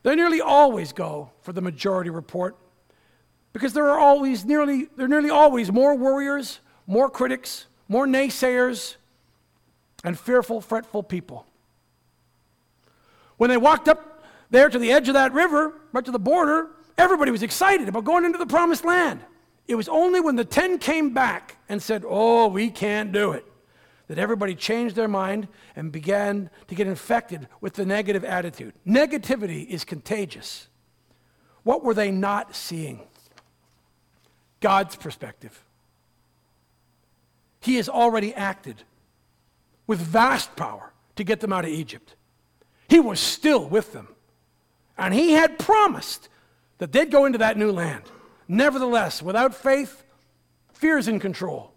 They 0.02 0.14
nearly 0.14 0.40
always 0.40 0.92
go 0.92 1.30
for 1.40 1.52
the 1.52 1.62
majority 1.62 2.10
report 2.10 2.56
because 3.52 3.72
there 3.72 3.88
are 3.88 3.98
always 3.98 4.44
nearly, 4.44 4.88
there 4.96 5.06
are 5.06 5.08
nearly 5.08 5.30
always 5.30 5.72
more 5.72 5.96
worriers, 5.96 6.60
more 6.86 7.08
critics, 7.08 7.66
more 7.88 8.06
naysayers, 8.06 8.96
and 10.04 10.18
fearful, 10.18 10.60
fretful 10.60 11.02
people. 11.02 11.46
When 13.38 13.50
they 13.50 13.56
walked 13.56 13.88
up 13.88 14.24
there 14.50 14.68
to 14.68 14.78
the 14.78 14.92
edge 14.92 15.08
of 15.08 15.14
that 15.14 15.32
river, 15.32 15.72
right 15.96 16.04
to 16.04 16.12
the 16.12 16.18
border, 16.18 16.68
everybody 16.98 17.30
was 17.30 17.42
excited 17.42 17.88
about 17.88 18.04
going 18.04 18.24
into 18.24 18.38
the 18.38 18.46
promised 18.46 18.84
land. 18.84 19.20
It 19.66 19.74
was 19.74 19.88
only 19.88 20.20
when 20.20 20.36
the 20.36 20.44
10 20.44 20.78
came 20.78 21.12
back 21.12 21.56
and 21.68 21.82
said, 21.82 22.04
Oh, 22.06 22.46
we 22.48 22.70
can't 22.70 23.12
do 23.12 23.32
it, 23.32 23.44
that 24.08 24.18
everybody 24.18 24.54
changed 24.54 24.94
their 24.94 25.08
mind 25.08 25.48
and 25.74 25.90
began 25.90 26.50
to 26.68 26.74
get 26.74 26.86
infected 26.86 27.48
with 27.60 27.74
the 27.74 27.86
negative 27.86 28.24
attitude. 28.24 28.74
Negativity 28.86 29.66
is 29.66 29.84
contagious. 29.84 30.68
What 31.62 31.82
were 31.82 31.94
they 31.94 32.10
not 32.10 32.54
seeing? 32.54 33.00
God's 34.60 34.96
perspective. 34.96 35.64
He 37.60 37.76
has 37.76 37.88
already 37.88 38.32
acted 38.34 38.82
with 39.86 39.98
vast 39.98 40.54
power 40.56 40.92
to 41.16 41.24
get 41.24 41.40
them 41.40 41.52
out 41.52 41.64
of 41.64 41.70
Egypt. 41.70 42.14
He 42.88 43.00
was 43.00 43.18
still 43.18 43.66
with 43.66 43.92
them. 43.92 44.08
And 44.98 45.12
he 45.12 45.32
had 45.32 45.58
promised 45.58 46.28
that 46.78 46.92
they'd 46.92 47.10
go 47.10 47.24
into 47.24 47.38
that 47.38 47.56
new 47.56 47.72
land. 47.72 48.02
Nevertheless, 48.48 49.22
without 49.22 49.54
faith, 49.54 50.04
fear 50.72 50.98
is 50.98 51.08
in 51.08 51.18
control. 51.20 51.72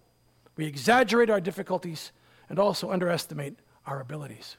We 0.56 0.66
exaggerate 0.66 1.30
our 1.30 1.42
difficulties 1.42 2.12
and 2.50 2.60
also 2.60 2.92
underestimate 2.92 3.58
our 3.86 4.02
abilities. 4.02 4.58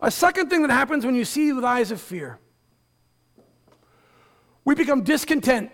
A 0.00 0.10
second 0.10 0.50
thing 0.50 0.62
that 0.62 0.70
happens 0.70 1.04
when 1.04 1.14
you 1.14 1.24
see 1.24 1.52
with 1.52 1.64
eyes 1.64 1.90
of 1.90 2.00
fear, 2.00 2.38
we 4.64 4.74
become 4.74 5.02
discontent. 5.02 5.70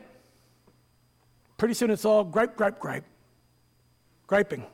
Pretty 1.56 1.74
soon 1.74 1.90
it's 1.90 2.04
all 2.04 2.24
gripe, 2.24 2.56
gripe, 2.56 2.78
gripe. 2.78 3.04
Griping. 4.26 4.66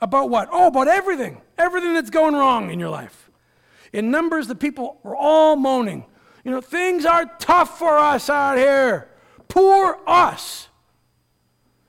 About 0.00 0.30
what? 0.30 0.48
Oh, 0.50 0.68
about 0.68 0.88
everything. 0.88 1.40
Everything 1.56 1.94
that's 1.94 2.10
going 2.10 2.34
wrong 2.34 2.70
in 2.70 2.78
your 2.78 2.90
life. 2.90 3.27
In 3.92 4.10
Numbers, 4.10 4.46
the 4.46 4.54
people 4.54 4.98
were 5.02 5.16
all 5.16 5.56
moaning. 5.56 6.04
You 6.44 6.50
know, 6.50 6.60
things 6.60 7.04
are 7.04 7.26
tough 7.38 7.78
for 7.78 7.98
us 7.98 8.30
out 8.30 8.56
here. 8.56 9.08
Poor 9.48 9.98
us. 10.06 10.68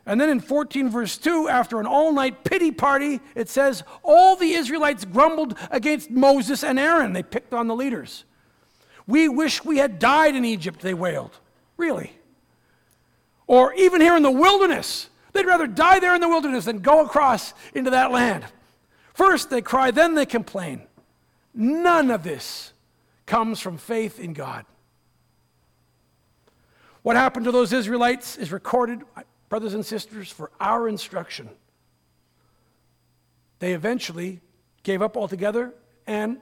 And 0.05 0.19
then 0.19 0.29
in 0.29 0.39
14, 0.39 0.89
verse 0.89 1.17
2, 1.17 1.49
after 1.49 1.79
an 1.79 1.85
all 1.85 2.11
night 2.11 2.43
pity 2.43 2.71
party, 2.71 3.19
it 3.35 3.47
says, 3.47 3.83
All 4.01 4.35
the 4.35 4.53
Israelites 4.53 5.05
grumbled 5.05 5.55
against 5.69 6.09
Moses 6.09 6.63
and 6.63 6.79
Aaron. 6.79 7.13
They 7.13 7.21
picked 7.21 7.53
on 7.53 7.67
the 7.67 7.75
leaders. 7.75 8.25
We 9.05 9.29
wish 9.29 9.63
we 9.63 9.77
had 9.77 9.99
died 9.99 10.35
in 10.35 10.45
Egypt, 10.45 10.81
they 10.81 10.93
wailed. 10.93 11.37
Really? 11.77 12.11
Or 13.45 13.73
even 13.73 14.01
here 14.01 14.15
in 14.15 14.23
the 14.23 14.31
wilderness. 14.31 15.09
They'd 15.33 15.45
rather 15.45 15.67
die 15.67 15.99
there 15.99 16.15
in 16.15 16.21
the 16.21 16.27
wilderness 16.27 16.65
than 16.65 16.79
go 16.79 17.05
across 17.05 17.53
into 17.73 17.91
that 17.91 18.11
land. 18.11 18.45
First 19.13 19.49
they 19.49 19.61
cry, 19.61 19.91
then 19.91 20.15
they 20.15 20.25
complain. 20.25 20.81
None 21.53 22.11
of 22.11 22.23
this 22.23 22.73
comes 23.25 23.59
from 23.59 23.77
faith 23.77 24.19
in 24.19 24.33
God. 24.33 24.65
What 27.01 27.15
happened 27.15 27.45
to 27.45 27.51
those 27.51 27.71
Israelites 27.73 28.37
is 28.37 28.51
recorded, 28.51 29.01
brothers 29.47 29.73
and 29.73 29.85
sisters, 29.85 30.31
for 30.31 30.51
our 30.59 30.87
instruction. 30.87 31.49
They 33.59 33.73
eventually 33.73 34.41
gave 34.83 35.01
up 35.01 35.17
altogether 35.17 35.73
and 36.07 36.37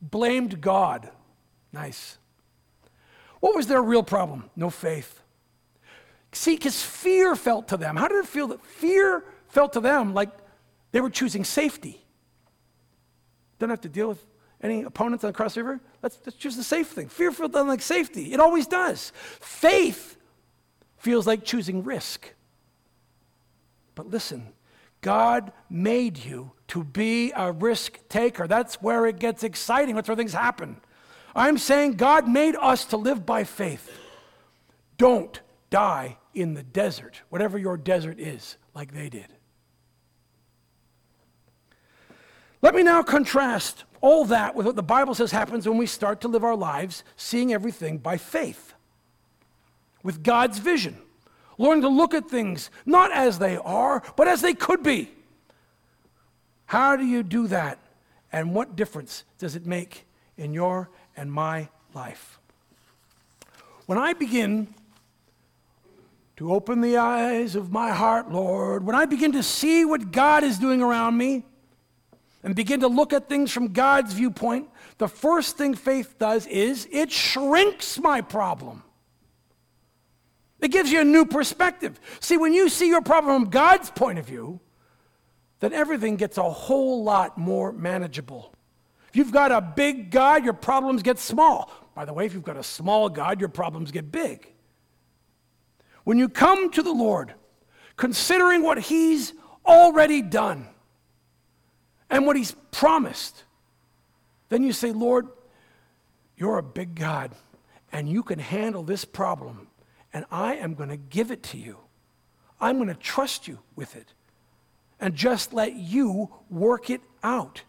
blamed 0.00 0.60
God. 0.60 1.10
Nice. 1.72 2.18
What 3.40 3.54
was 3.54 3.66
their 3.66 3.82
real 3.82 4.02
problem? 4.02 4.50
No 4.56 4.70
faith. 4.70 5.20
See, 6.32 6.56
because 6.56 6.82
fear 6.82 7.34
felt 7.36 7.68
to 7.68 7.76
them. 7.76 7.96
How 7.96 8.08
did 8.08 8.18
it 8.18 8.26
feel 8.26 8.48
that 8.48 8.64
fear 8.64 9.24
felt 9.48 9.72
to 9.74 9.80
them 9.80 10.14
like 10.14 10.30
they 10.92 11.00
were 11.00 11.10
choosing 11.10 11.44
safety? 11.44 12.04
Don't 13.58 13.70
have 13.70 13.80
to 13.82 13.88
deal 13.88 14.08
with 14.08 14.24
any 14.62 14.82
opponents 14.82 15.24
on 15.24 15.28
the 15.28 15.36
Cross 15.36 15.56
River? 15.56 15.80
Let's, 16.02 16.18
let's 16.24 16.36
choose 16.36 16.56
the 16.56 16.64
safe 16.64 16.88
thing. 16.88 17.08
Fear 17.08 17.32
felt 17.32 17.52
like 17.52 17.80
safety. 17.80 18.32
It 18.32 18.40
always 18.40 18.66
does. 18.66 19.12
Faith 19.40 20.16
feels 20.96 21.26
like 21.26 21.44
choosing 21.44 21.84
risk. 21.84 22.34
But 23.94 24.10
listen, 24.10 24.52
God 25.00 25.52
made 25.70 26.18
you 26.18 26.52
to 26.68 26.84
be 26.84 27.32
a 27.34 27.52
risk 27.52 27.98
taker. 28.08 28.46
That's 28.46 28.82
where 28.82 29.06
it 29.06 29.18
gets 29.18 29.42
exciting. 29.42 29.94
That's 29.94 30.08
where 30.08 30.16
things 30.16 30.32
happen. 30.32 30.80
I'm 31.34 31.58
saying 31.58 31.92
God 31.92 32.28
made 32.28 32.56
us 32.56 32.84
to 32.86 32.96
live 32.96 33.24
by 33.24 33.44
faith. 33.44 33.90
Don't 34.96 35.40
die 35.70 36.18
in 36.34 36.54
the 36.54 36.62
desert, 36.62 37.22
whatever 37.28 37.58
your 37.58 37.76
desert 37.76 38.18
is, 38.18 38.56
like 38.74 38.92
they 38.92 39.08
did. 39.08 39.26
Let 42.60 42.74
me 42.74 42.82
now 42.82 43.02
contrast 43.02 43.84
all 44.00 44.24
that 44.26 44.54
with 44.54 44.66
what 44.66 44.76
the 44.76 44.82
Bible 44.82 45.14
says 45.14 45.32
happens 45.32 45.68
when 45.68 45.78
we 45.78 45.86
start 45.86 46.20
to 46.22 46.28
live 46.28 46.44
our 46.44 46.56
lives 46.56 47.04
seeing 47.16 47.52
everything 47.52 47.98
by 47.98 48.16
faith, 48.16 48.74
with 50.02 50.22
God's 50.22 50.58
vision, 50.58 50.96
learning 51.58 51.82
to 51.82 51.88
look 51.88 52.14
at 52.14 52.28
things 52.28 52.70
not 52.86 53.12
as 53.12 53.38
they 53.38 53.56
are, 53.56 54.02
but 54.16 54.28
as 54.28 54.40
they 54.40 54.54
could 54.54 54.82
be. 54.82 55.10
How 56.66 56.96
do 56.96 57.04
you 57.04 57.22
do 57.22 57.46
that? 57.48 57.78
And 58.30 58.54
what 58.54 58.76
difference 58.76 59.24
does 59.38 59.56
it 59.56 59.66
make 59.66 60.04
in 60.36 60.52
your 60.52 60.90
and 61.16 61.32
my 61.32 61.68
life? 61.94 62.38
When 63.86 63.96
I 63.96 64.12
begin 64.12 64.74
to 66.36 66.52
open 66.52 66.82
the 66.82 66.98
eyes 66.98 67.56
of 67.56 67.72
my 67.72 67.90
heart, 67.90 68.30
Lord, 68.30 68.84
when 68.84 68.94
I 68.94 69.06
begin 69.06 69.32
to 69.32 69.42
see 69.42 69.84
what 69.84 70.12
God 70.12 70.44
is 70.44 70.58
doing 70.58 70.82
around 70.82 71.16
me 71.16 71.44
and 72.48 72.56
begin 72.56 72.80
to 72.80 72.88
look 72.88 73.12
at 73.12 73.28
things 73.28 73.52
from 73.52 73.74
God's 73.74 74.14
viewpoint, 74.14 74.70
the 74.96 75.06
first 75.06 75.58
thing 75.58 75.74
faith 75.74 76.18
does 76.18 76.46
is 76.46 76.88
it 76.90 77.12
shrinks 77.12 77.98
my 77.98 78.22
problem. 78.22 78.82
It 80.58 80.68
gives 80.68 80.90
you 80.90 81.02
a 81.02 81.04
new 81.04 81.26
perspective. 81.26 82.00
See, 82.20 82.38
when 82.38 82.54
you 82.54 82.70
see 82.70 82.88
your 82.88 83.02
problem 83.02 83.42
from 83.42 83.50
God's 83.50 83.90
point 83.90 84.18
of 84.18 84.24
view, 84.24 84.60
then 85.60 85.74
everything 85.74 86.16
gets 86.16 86.38
a 86.38 86.42
whole 86.42 87.04
lot 87.04 87.36
more 87.36 87.70
manageable. 87.70 88.54
If 89.10 89.16
you've 89.16 89.30
got 89.30 89.52
a 89.52 89.60
big 89.60 90.10
God, 90.10 90.42
your 90.42 90.54
problems 90.54 91.02
get 91.02 91.18
small. 91.18 91.70
By 91.94 92.06
the 92.06 92.14
way, 92.14 92.24
if 92.24 92.32
you've 92.32 92.44
got 92.44 92.56
a 92.56 92.62
small 92.62 93.10
God, 93.10 93.40
your 93.40 93.50
problems 93.50 93.90
get 93.90 94.10
big. 94.10 94.50
When 96.04 96.16
you 96.16 96.30
come 96.30 96.70
to 96.70 96.82
the 96.82 96.94
Lord, 96.94 97.34
considering 97.98 98.62
what 98.62 98.78
He's 98.78 99.34
already 99.66 100.22
done 100.22 100.66
and 102.10 102.26
what 102.26 102.36
He's 102.36 102.52
promised, 102.70 103.44
then 104.48 104.62
you 104.62 104.72
say, 104.72 104.92
Lord, 104.92 105.28
you're 106.36 106.58
a 106.58 106.62
big 106.62 106.94
God 106.94 107.32
and 107.92 108.08
you 108.08 108.22
can 108.22 108.38
handle 108.38 108.82
this 108.82 109.04
problem, 109.04 109.68
and 110.12 110.24
I 110.30 110.56
am 110.56 110.74
going 110.74 110.90
to 110.90 110.96
give 110.96 111.30
it 111.30 111.42
to 111.44 111.58
you. 111.58 111.78
I'm 112.60 112.76
going 112.76 112.88
to 112.88 112.94
trust 112.94 113.48
you 113.48 113.60
with 113.76 113.96
it 113.96 114.12
and 115.00 115.14
just 115.14 115.52
let 115.52 115.74
you 115.74 116.30
work 116.50 116.90
it 116.90 117.00
out. 117.22 117.62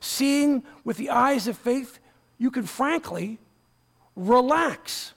Seeing 0.00 0.62
with 0.84 0.96
the 0.96 1.10
eyes 1.10 1.48
of 1.48 1.58
faith, 1.58 1.98
you 2.38 2.50
can 2.50 2.64
frankly 2.64 3.38
relax. 4.16 5.12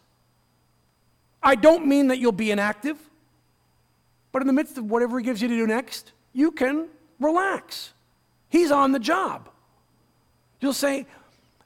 I 1.41 1.55
don't 1.55 1.87
mean 1.87 2.07
that 2.07 2.17
you'll 2.19 2.31
be 2.31 2.51
inactive, 2.51 2.97
but 4.31 4.41
in 4.41 4.47
the 4.47 4.53
midst 4.53 4.77
of 4.77 4.89
whatever 4.89 5.17
he 5.19 5.23
gives 5.23 5.41
you 5.41 5.47
to 5.47 5.55
do 5.55 5.67
next, 5.67 6.11
you 6.33 6.51
can 6.51 6.87
relax. 7.19 7.93
He's 8.49 8.71
on 8.71 8.91
the 8.91 8.99
job. 8.99 9.49
You'll 10.59 10.73
say, 10.73 11.05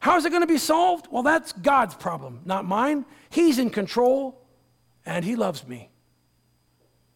How's 0.02 0.24
it 0.24 0.30
going 0.30 0.42
to 0.42 0.48
be 0.48 0.58
solved? 0.58 1.06
Well, 1.12 1.22
that's 1.22 1.52
God's 1.52 1.94
problem, 1.94 2.40
not 2.44 2.64
mine. 2.64 3.04
He's 3.30 3.60
in 3.60 3.70
control 3.70 4.36
and 5.06 5.24
He 5.24 5.36
loves 5.36 5.64
me. 5.64 5.90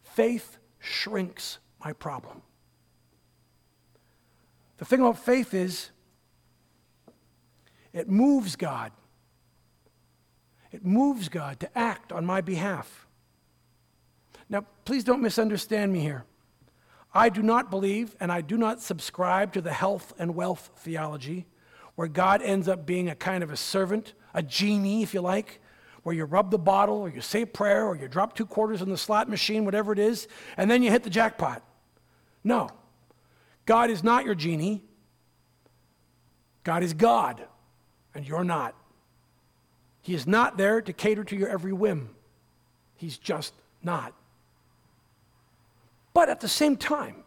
Faith 0.03 0.57
shrinks 0.79 1.59
my 1.83 1.91
problem. 1.91 2.41
The 4.77 4.85
thing 4.85 5.01
about 5.01 5.19
faith 5.19 5.53
is, 5.53 5.89
it 7.91 8.09
moves 8.09 8.55
God. 8.55 8.93
It 10.71 10.85
moves 10.85 11.27
God 11.27 11.59
to 11.59 11.77
act 11.77 12.13
on 12.13 12.25
my 12.25 12.39
behalf. 12.39 13.05
Now, 14.49 14.65
please 14.85 15.03
don't 15.03 15.21
misunderstand 15.21 15.91
me 15.91 15.99
here. 15.99 16.23
I 17.13 17.29
do 17.29 17.41
not 17.41 17.71
believe 17.71 18.15
and 18.19 18.31
I 18.31 18.41
do 18.41 18.57
not 18.57 18.81
subscribe 18.81 19.53
to 19.53 19.61
the 19.61 19.73
health 19.73 20.13
and 20.19 20.35
wealth 20.35 20.69
theology 20.77 21.47
where 21.95 22.07
God 22.07 22.41
ends 22.43 22.67
up 22.67 22.85
being 22.85 23.09
a 23.09 23.15
kind 23.15 23.43
of 23.43 23.51
a 23.51 23.57
servant, 23.57 24.13
a 24.33 24.43
genie, 24.43 25.01
if 25.01 25.15
you 25.15 25.21
like, 25.21 25.59
where 26.03 26.15
you 26.15 26.25
rub 26.25 26.51
the 26.51 26.59
bottle 26.59 26.97
or 26.97 27.09
you 27.09 27.21
say 27.21 27.41
a 27.41 27.47
prayer 27.47 27.85
or 27.85 27.95
you 27.95 28.07
drop 28.07 28.35
two 28.35 28.45
quarters 28.45 28.81
in 28.83 28.89
the 28.89 28.97
slot 28.97 29.27
machine, 29.27 29.65
whatever 29.65 29.91
it 29.91 29.99
is, 29.99 30.27
and 30.57 30.69
then 30.69 30.83
you 30.83 30.91
hit 30.91 31.03
the 31.03 31.09
jackpot. 31.09 31.63
No. 32.43 32.69
God 33.65 33.89
is 33.89 34.03
not 34.03 34.25
your 34.25 34.35
genie. 34.35 34.83
God 36.63 36.83
is 36.83 36.93
God, 36.93 37.43
and 38.13 38.27
you're 38.27 38.43
not. 38.43 38.75
He 40.01 40.13
is 40.13 40.27
not 40.27 40.57
there 40.57 40.81
to 40.81 40.93
cater 40.93 41.23
to 41.23 41.35
your 41.35 41.49
every 41.49 41.73
whim. 41.73 42.09
He's 42.95 43.17
just 43.17 43.53
not. 43.81 44.13
But 46.17 46.29
at 46.29 46.39
the 46.39 46.47
same 46.47 46.77
time, 46.77 47.17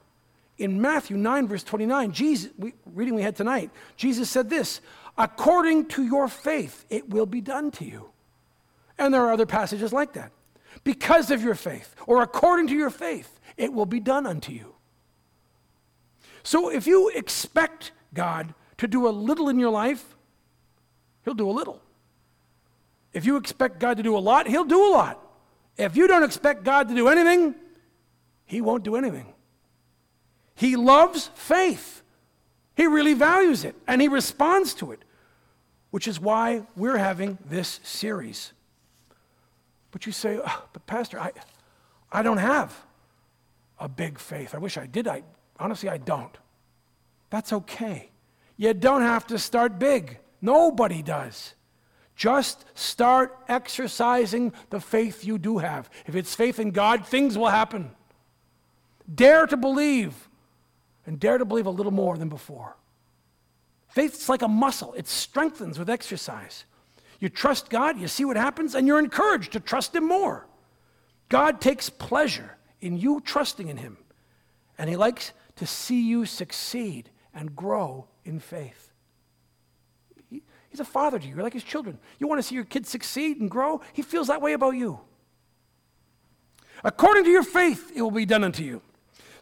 in 0.58 0.80
Matthew 0.80 1.16
9, 1.16 1.46
verse 1.46 1.62
29, 1.62 2.10
Jesus, 2.10 2.50
we, 2.58 2.74
reading 2.84 3.14
we 3.14 3.22
had 3.22 3.36
tonight, 3.36 3.70
Jesus 3.96 4.28
said 4.28 4.50
this 4.50 4.80
according 5.16 5.86
to 5.90 6.02
your 6.02 6.26
faith, 6.26 6.86
it 6.90 7.08
will 7.08 7.24
be 7.24 7.40
done 7.40 7.70
to 7.70 7.84
you. 7.84 8.10
And 8.98 9.14
there 9.14 9.24
are 9.24 9.32
other 9.32 9.46
passages 9.46 9.92
like 9.92 10.14
that. 10.14 10.32
Because 10.82 11.30
of 11.30 11.40
your 11.40 11.54
faith, 11.54 11.94
or 12.08 12.20
according 12.20 12.66
to 12.66 12.74
your 12.74 12.90
faith, 12.90 13.38
it 13.56 13.72
will 13.72 13.86
be 13.86 14.00
done 14.00 14.26
unto 14.26 14.50
you. 14.50 14.74
So 16.42 16.68
if 16.68 16.88
you 16.88 17.10
expect 17.10 17.92
God 18.12 18.54
to 18.78 18.88
do 18.88 19.06
a 19.06 19.10
little 19.10 19.48
in 19.48 19.60
your 19.60 19.70
life, 19.70 20.16
He'll 21.24 21.34
do 21.34 21.48
a 21.48 21.52
little. 21.52 21.80
If 23.12 23.24
you 23.24 23.36
expect 23.36 23.78
God 23.78 23.98
to 23.98 24.02
do 24.02 24.16
a 24.16 24.18
lot, 24.18 24.48
He'll 24.48 24.64
do 24.64 24.84
a 24.84 24.90
lot. 24.90 25.24
If 25.76 25.96
you 25.96 26.08
don't 26.08 26.24
expect 26.24 26.64
God 26.64 26.88
to 26.88 26.94
do 26.96 27.06
anything, 27.06 27.54
He 28.50 28.60
won't 28.60 28.82
do 28.82 28.96
anything. 28.96 29.32
He 30.56 30.74
loves 30.74 31.30
faith, 31.36 32.02
He 32.74 32.88
really 32.88 33.14
values 33.14 33.64
it, 33.64 33.76
and 33.86 34.02
He 34.02 34.08
responds 34.08 34.74
to 34.74 34.90
it, 34.90 35.04
which 35.92 36.08
is 36.08 36.18
why 36.18 36.64
we're 36.74 36.96
having 36.96 37.38
this 37.48 37.78
series. 37.84 38.52
But 39.92 40.04
you 40.04 40.10
say, 40.10 40.40
oh, 40.44 40.64
but 40.72 40.84
Pastor, 40.84 41.20
I, 41.20 41.30
I 42.10 42.22
don't 42.22 42.38
have 42.38 42.76
a 43.78 43.88
big 43.88 44.18
faith. 44.18 44.52
I 44.52 44.58
wish 44.58 44.76
I 44.76 44.86
did. 44.86 45.06
I 45.06 45.22
honestly 45.60 45.88
I 45.88 45.98
don't. 45.98 46.36
That's 47.30 47.52
okay. 47.52 48.10
You 48.56 48.74
don't 48.74 49.02
have 49.02 49.28
to 49.28 49.38
start 49.38 49.78
big. 49.78 50.18
Nobody 50.42 51.02
does. 51.02 51.54
Just 52.16 52.64
start 52.74 53.38
exercising 53.48 54.52
the 54.70 54.80
faith 54.80 55.24
you 55.24 55.38
do 55.38 55.58
have. 55.58 55.88
If 56.06 56.16
it's 56.16 56.34
faith 56.34 56.58
in 56.58 56.72
God, 56.72 57.06
things 57.06 57.38
will 57.38 57.46
happen. 57.46 57.92
Dare 59.12 59.46
to 59.46 59.56
believe, 59.56 60.28
and 61.06 61.18
dare 61.18 61.38
to 61.38 61.44
believe 61.44 61.66
a 61.66 61.70
little 61.70 61.92
more 61.92 62.16
than 62.16 62.28
before. 62.28 62.76
Faith's 63.88 64.28
like 64.28 64.42
a 64.42 64.48
muscle, 64.48 64.92
it 64.94 65.08
strengthens 65.08 65.78
with 65.78 65.90
exercise. 65.90 66.64
You 67.18 67.28
trust 67.28 67.70
God, 67.70 67.98
you 67.98 68.08
see 68.08 68.24
what 68.24 68.36
happens, 68.36 68.74
and 68.74 68.86
you're 68.86 68.98
encouraged 68.98 69.52
to 69.52 69.60
trust 69.60 69.94
Him 69.94 70.06
more. 70.06 70.46
God 71.28 71.60
takes 71.60 71.90
pleasure 71.90 72.56
in 72.80 72.96
you 72.96 73.20
trusting 73.20 73.68
in 73.68 73.76
Him, 73.76 73.98
and 74.78 74.88
He 74.88 74.96
likes 74.96 75.32
to 75.56 75.66
see 75.66 76.08
you 76.08 76.24
succeed 76.24 77.10
and 77.34 77.54
grow 77.54 78.06
in 78.24 78.40
faith. 78.40 78.90
He's 80.70 80.80
a 80.80 80.84
father 80.84 81.18
to 81.18 81.26
you. 81.26 81.34
You're 81.34 81.42
like 81.42 81.52
his 81.52 81.64
children. 81.64 81.98
You 82.18 82.28
want 82.28 82.38
to 82.38 82.42
see 82.44 82.54
your 82.54 82.64
kids 82.64 82.88
succeed 82.88 83.40
and 83.40 83.50
grow? 83.50 83.80
He 83.92 84.02
feels 84.02 84.28
that 84.28 84.40
way 84.40 84.52
about 84.52 84.76
you. 84.76 85.00
According 86.84 87.24
to 87.24 87.30
your 87.30 87.42
faith, 87.42 87.90
it 87.94 88.00
will 88.00 88.12
be 88.12 88.24
done 88.24 88.44
unto 88.44 88.62
you. 88.62 88.80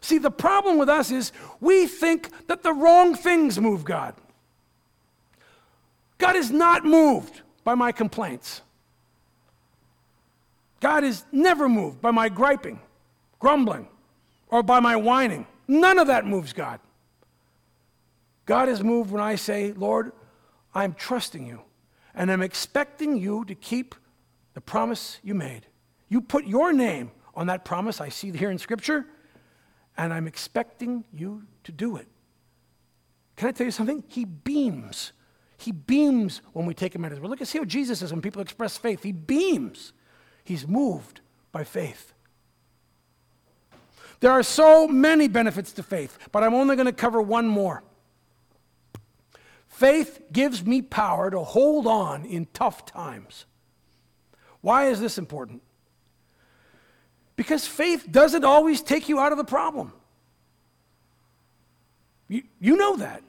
See, 0.01 0.17
the 0.17 0.31
problem 0.31 0.77
with 0.77 0.89
us 0.89 1.11
is 1.11 1.31
we 1.59 1.85
think 1.87 2.29
that 2.47 2.63
the 2.63 2.73
wrong 2.73 3.15
things 3.15 3.59
move 3.59 3.83
God. 3.83 4.15
God 6.17 6.35
is 6.35 6.51
not 6.51 6.85
moved 6.85 7.41
by 7.63 7.75
my 7.75 7.91
complaints. 7.91 8.61
God 10.79 11.03
is 11.03 11.25
never 11.31 11.67
moved 11.67 12.01
by 12.01 12.11
my 12.11 12.29
griping, 12.29 12.79
grumbling, 13.39 13.87
or 14.49 14.63
by 14.63 14.79
my 14.79 14.95
whining. 14.95 15.45
None 15.67 15.99
of 15.99 16.07
that 16.07 16.25
moves 16.25 16.53
God. 16.53 16.79
God 18.45 18.69
is 18.69 18.83
moved 18.83 19.11
when 19.11 19.21
I 19.21 19.35
say, 19.35 19.73
Lord, 19.73 20.11
I'm 20.73 20.93
trusting 20.93 21.45
you, 21.45 21.61
and 22.15 22.31
I'm 22.31 22.41
expecting 22.41 23.17
you 23.17 23.45
to 23.45 23.55
keep 23.55 23.95
the 24.53 24.61
promise 24.61 25.19
you 25.23 25.35
made. 25.35 25.67
You 26.07 26.21
put 26.21 26.45
your 26.45 26.73
name 26.73 27.11
on 27.35 27.47
that 27.47 27.63
promise 27.63 28.01
I 28.01 28.09
see 28.09 28.31
here 28.31 28.49
in 28.49 28.57
Scripture, 28.57 29.05
and 29.99 30.13
I'm 30.13 30.27
expecting 30.27 31.03
you 31.13 31.43
to 31.65 31.73
do 31.73 31.97
it. 31.97 32.07
Can 33.35 33.49
I 33.49 33.51
tell 33.51 33.65
you 33.65 33.71
something? 33.71 34.01
He 34.07 34.23
beams. 34.23 35.11
He 35.57 35.73
beams 35.73 36.41
when 36.53 36.65
we 36.65 36.73
take 36.73 36.95
him 36.95 37.03
at 37.03 37.11
his 37.11 37.19
word. 37.19 37.29
Look 37.29 37.41
at 37.41 37.49
see 37.49 37.57
how 37.57 37.65
Jesus 37.65 38.01
is 38.01 38.11
when 38.11 38.21
people 38.21 38.41
express 38.41 38.77
faith. 38.77 39.03
He 39.03 39.11
beams. 39.11 39.91
He's 40.45 40.65
moved 40.65 41.19
by 41.51 41.65
faith. 41.65 42.13
There 44.21 44.31
are 44.31 44.43
so 44.43 44.87
many 44.87 45.27
benefits 45.27 45.73
to 45.73 45.83
faith, 45.83 46.17
but 46.31 46.43
I'm 46.43 46.53
only 46.53 46.77
going 46.77 46.85
to 46.85 46.93
cover 46.93 47.21
one 47.21 47.47
more. 47.47 47.83
Faith 49.67 50.21
gives 50.31 50.65
me 50.65 50.81
power 50.81 51.29
to 51.29 51.39
hold 51.39 51.87
on 51.87 52.23
in 52.23 52.47
tough 52.53 52.85
times. 52.85 53.45
Why 54.61 54.87
is 54.87 55.01
this 55.01 55.17
important? 55.17 55.61
Because 57.39 57.65
faith 57.65 58.05
doesn't 58.11 58.43
always 58.43 58.81
take 58.81 59.07
you 59.07 59.17
out 59.17 59.31
of 59.31 59.37
the 59.37 59.45
problem. 59.45 59.93
You, 62.27 62.43
you 62.59 62.75
know 62.75 62.97
that. 62.97 63.23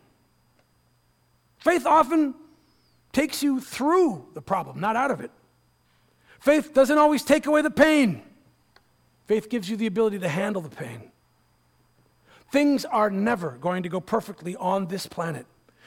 Faith 1.59 1.87
often 1.87 2.35
takes 3.13 3.41
you 3.41 3.61
through 3.61 4.27
the 4.35 4.43
problem, 4.43 4.81
not 4.81 4.97
out 4.97 5.13
of 5.13 5.21
it. 5.21 5.31
Faith 6.41 6.75
doesn't 6.75 6.99
always 6.99 7.23
take 7.23 7.47
away 7.47 7.63
the 7.63 7.71
pain. 7.71 8.21
Faith 9.29 9.49
gives 9.49 9.71
you 9.71 9.77
the 9.77 9.87
ability 9.87 10.19
to 10.19 10.29
handle 10.29 10.61
the 10.61 10.75
pain. 10.75 11.13
Things 12.51 12.85
are 12.85 13.11
never 13.11 13.59
going 13.61 13.85
to 13.85 13.89
go 13.89 14.01
perfectly 14.01 14.57
on 14.57 14.89
this 14.89 15.07
planet. 15.07 15.47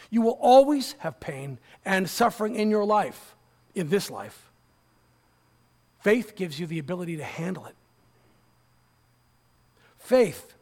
You 0.09 0.21
will 0.21 0.39
always 0.39 0.93
have 0.99 1.19
pain 1.19 1.59
and 1.83 2.09
suffering 2.09 2.55
in 2.55 2.69
your 2.69 2.86
life, 2.86 3.36
in 3.75 3.89
this 3.89 4.09
life. 4.09 4.49
Faith 5.99 6.38
gives 6.38 6.57
you 6.57 6.67
the 6.67 6.79
ability 6.79 7.17
to 7.17 7.25
handle 7.25 7.65
it. 7.65 7.75
Faith, 10.03 10.53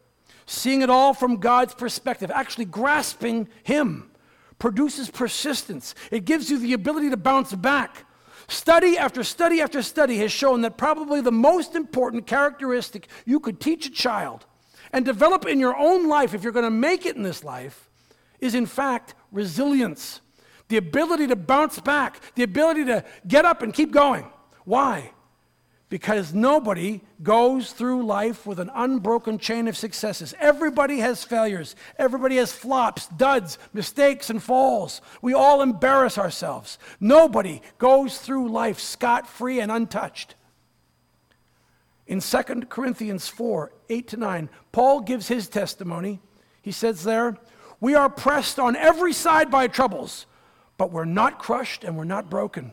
seeing 0.45 0.81
it 0.81 0.89
all 0.89 1.13
from 1.13 1.37
God's 1.37 1.73
perspective, 1.73 2.31
actually 2.31 2.65
grasping 2.65 3.49
Him, 3.63 4.11
produces 4.59 5.09
persistence. 5.09 5.95
It 6.11 6.25
gives 6.25 6.49
you 6.49 6.59
the 6.59 6.73
ability 6.73 7.09
to 7.09 7.17
bounce 7.17 7.53
back 7.53 8.05
Study 8.51 8.97
after 8.97 9.23
study 9.23 9.61
after 9.61 9.81
study 9.81 10.17
has 10.17 10.29
shown 10.29 10.59
that 10.61 10.77
probably 10.77 11.21
the 11.21 11.31
most 11.31 11.73
important 11.73 12.27
characteristic 12.27 13.07
you 13.25 13.39
could 13.39 13.61
teach 13.61 13.85
a 13.85 13.89
child 13.89 14.45
and 14.91 15.05
develop 15.05 15.45
in 15.45 15.57
your 15.57 15.75
own 15.77 16.09
life 16.09 16.33
if 16.33 16.43
you're 16.43 16.51
going 16.51 16.65
to 16.65 16.69
make 16.69 17.05
it 17.05 17.15
in 17.15 17.23
this 17.23 17.45
life 17.45 17.89
is, 18.41 18.53
in 18.53 18.65
fact, 18.65 19.15
resilience. 19.31 20.19
The 20.67 20.75
ability 20.75 21.27
to 21.27 21.37
bounce 21.37 21.79
back, 21.79 22.19
the 22.35 22.43
ability 22.43 22.83
to 22.85 23.05
get 23.25 23.45
up 23.45 23.61
and 23.61 23.73
keep 23.73 23.91
going. 23.91 24.29
Why? 24.65 25.11
Because 25.91 26.33
nobody 26.33 27.01
goes 27.21 27.73
through 27.73 28.05
life 28.05 28.45
with 28.45 28.59
an 28.59 28.71
unbroken 28.73 29.37
chain 29.37 29.67
of 29.67 29.75
successes. 29.75 30.33
Everybody 30.39 30.99
has 30.99 31.25
failures, 31.25 31.75
everybody 31.99 32.37
has 32.37 32.53
flops, 32.53 33.07
duds, 33.07 33.57
mistakes, 33.73 34.29
and 34.29 34.41
falls. 34.41 35.01
We 35.21 35.33
all 35.33 35.61
embarrass 35.61 36.17
ourselves. 36.17 36.79
Nobody 37.01 37.61
goes 37.77 38.19
through 38.19 38.47
life 38.47 38.79
scot 38.79 39.27
free 39.27 39.59
and 39.59 39.69
untouched. 39.69 40.35
In 42.07 42.21
2 42.21 42.37
Corinthians 42.69 43.27
4 43.27 43.73
8 43.89 44.07
to 44.07 44.17
9, 44.17 44.49
Paul 44.71 45.01
gives 45.01 45.27
his 45.27 45.49
testimony. 45.49 46.21
He 46.61 46.71
says 46.71 47.03
there, 47.03 47.37
We 47.81 47.95
are 47.95 48.09
pressed 48.09 48.59
on 48.59 48.77
every 48.77 49.11
side 49.11 49.51
by 49.51 49.67
troubles, 49.67 50.25
but 50.77 50.89
we're 50.89 51.03
not 51.03 51.37
crushed 51.37 51.83
and 51.83 51.97
we're 51.97 52.05
not 52.05 52.29
broken. 52.29 52.71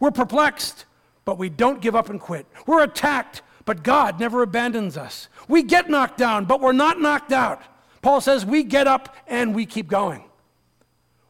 We're 0.00 0.10
perplexed 0.10 0.86
but 1.26 1.36
we 1.36 1.50
don't 1.50 1.82
give 1.82 1.94
up 1.94 2.08
and 2.08 2.18
quit. 2.18 2.46
We're 2.66 2.84
attacked, 2.84 3.42
but 3.66 3.82
God 3.82 4.18
never 4.18 4.42
abandons 4.42 4.96
us. 4.96 5.28
We 5.48 5.62
get 5.62 5.90
knocked 5.90 6.16
down, 6.16 6.46
but 6.46 6.62
we're 6.62 6.72
not 6.72 6.98
knocked 6.98 7.32
out. 7.32 7.60
Paul 8.00 8.22
says 8.22 8.46
we 8.46 8.62
get 8.62 8.86
up 8.86 9.14
and 9.26 9.54
we 9.54 9.66
keep 9.66 9.88
going. 9.88 10.24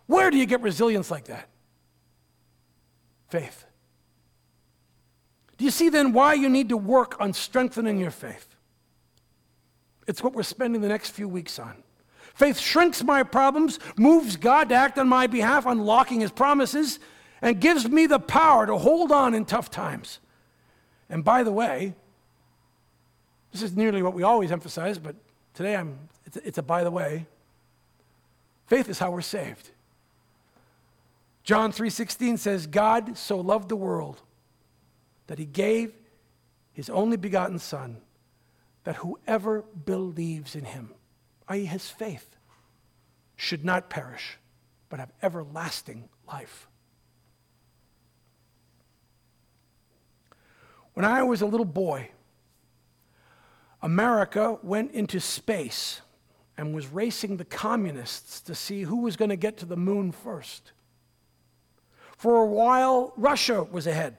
Where 0.06 0.30
do 0.30 0.37
you 0.37 0.46
get 0.46 0.61
resilience 0.61 1.11
like 1.11 1.24
that? 1.24 1.48
Faith. 3.28 3.64
Do 5.56 5.64
you 5.64 5.70
see 5.70 5.88
then 5.88 6.12
why 6.12 6.35
you 6.35 6.50
need 6.50 6.68
to 6.68 6.76
work 6.76 7.18
on 7.18 7.32
strengthening 7.32 7.98
your 7.98 8.11
faith? 8.11 8.54
It's 10.06 10.22
what 10.22 10.35
we're 10.35 10.42
spending 10.42 10.82
the 10.82 10.88
next 10.88 11.11
few 11.11 11.26
weeks 11.26 11.59
on. 11.59 11.82
Faith 12.35 12.59
shrinks 12.59 13.02
my 13.02 13.22
problems, 13.22 13.78
moves 13.96 14.37
God 14.37 14.68
to 14.68 14.74
act 14.74 14.98
on 14.98 15.09
my 15.09 15.26
behalf, 15.26 15.64
unlocking 15.64 16.20
his 16.20 16.30
promises, 16.30 17.00
and 17.42 17.61
gives 17.61 17.88
me 17.88 18.07
the 18.07 18.18
power 18.18 18.66
to 18.66 18.77
hold 18.79 19.12
on 19.12 19.35
in 19.35 19.44
tough 19.44 19.70
times. 19.70 20.20
And 21.09 21.25
by 21.25 21.42
the 21.42 21.53
way, 21.53 21.94
this 23.53 23.62
is 23.62 23.77
nearly 23.77 24.03
what 24.03 24.14
we 24.14 24.22
always 24.22 24.53
emphasize, 24.53 24.99
but 24.99 25.16
today 25.55 25.77
I'm, 25.77 25.99
it's, 26.25 26.37
a, 26.37 26.46
it's 26.46 26.59
a 26.59 26.62
by 26.62 26.85
the 26.85 26.90
way. 26.90 27.27
Faith 28.66 28.88
is 28.88 28.99
how 28.99 29.11
we're 29.11 29.20
saved. 29.22 29.70
John 31.44 31.70
3:16 31.72 32.38
says 32.38 32.66
God 32.66 33.16
so 33.16 33.38
loved 33.38 33.68
the 33.68 33.77
world 33.77 34.20
that 35.29 35.38
he 35.38 35.46
gave 35.46 35.92
his 36.72 36.90
only 36.90 37.16
begotten 37.16 37.59
son 37.59 37.99
that 38.85 38.96
whoever 38.96 39.62
believes 39.62 40.55
in 40.57 40.64
him 40.64 40.92
i.e. 41.49 41.64
his 41.64 41.88
faith 41.88 42.37
should 43.37 43.64
not 43.64 43.88
perish 43.88 44.38
but 44.88 45.01
have 45.01 45.12
everlasting 45.22 46.09
life. 46.27 46.68
When 50.96 51.04
I 51.04 51.24
was 51.24 51.42
a 51.42 51.46
little 51.46 51.66
boy, 51.66 52.09
America 53.82 54.59
went 54.62 54.92
into 54.92 55.20
space 55.20 56.00
and 56.56 56.74
was 56.74 56.87
racing 56.87 57.37
the 57.37 57.44
communists 57.44 58.40
to 58.40 58.54
see 58.54 58.80
who 58.80 59.02
was 59.02 59.14
going 59.14 59.28
to 59.28 59.37
get 59.37 59.59
to 59.59 59.66
the 59.66 59.76
moon 59.76 60.11
first. 60.11 60.72
For 62.16 62.40
a 62.40 62.46
while, 62.46 63.12
Russia 63.18 63.62
was 63.62 63.87
ahead. 63.87 64.16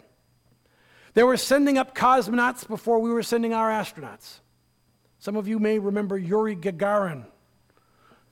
They 1.16 1.24
were 1.24 1.36
sending 1.36 1.80
up 1.80 1.96
cosmonauts 1.96 2.68
before 2.68 3.00
we 3.00 3.10
were 3.10 3.24
sending 3.24 3.56
our 3.56 3.72
astronauts. 3.72 4.42
Some 5.18 5.36
of 5.36 5.48
you 5.48 5.58
may 5.58 5.80
remember 5.80 6.16
Yuri 6.16 6.56
Gagarin, 6.56 7.26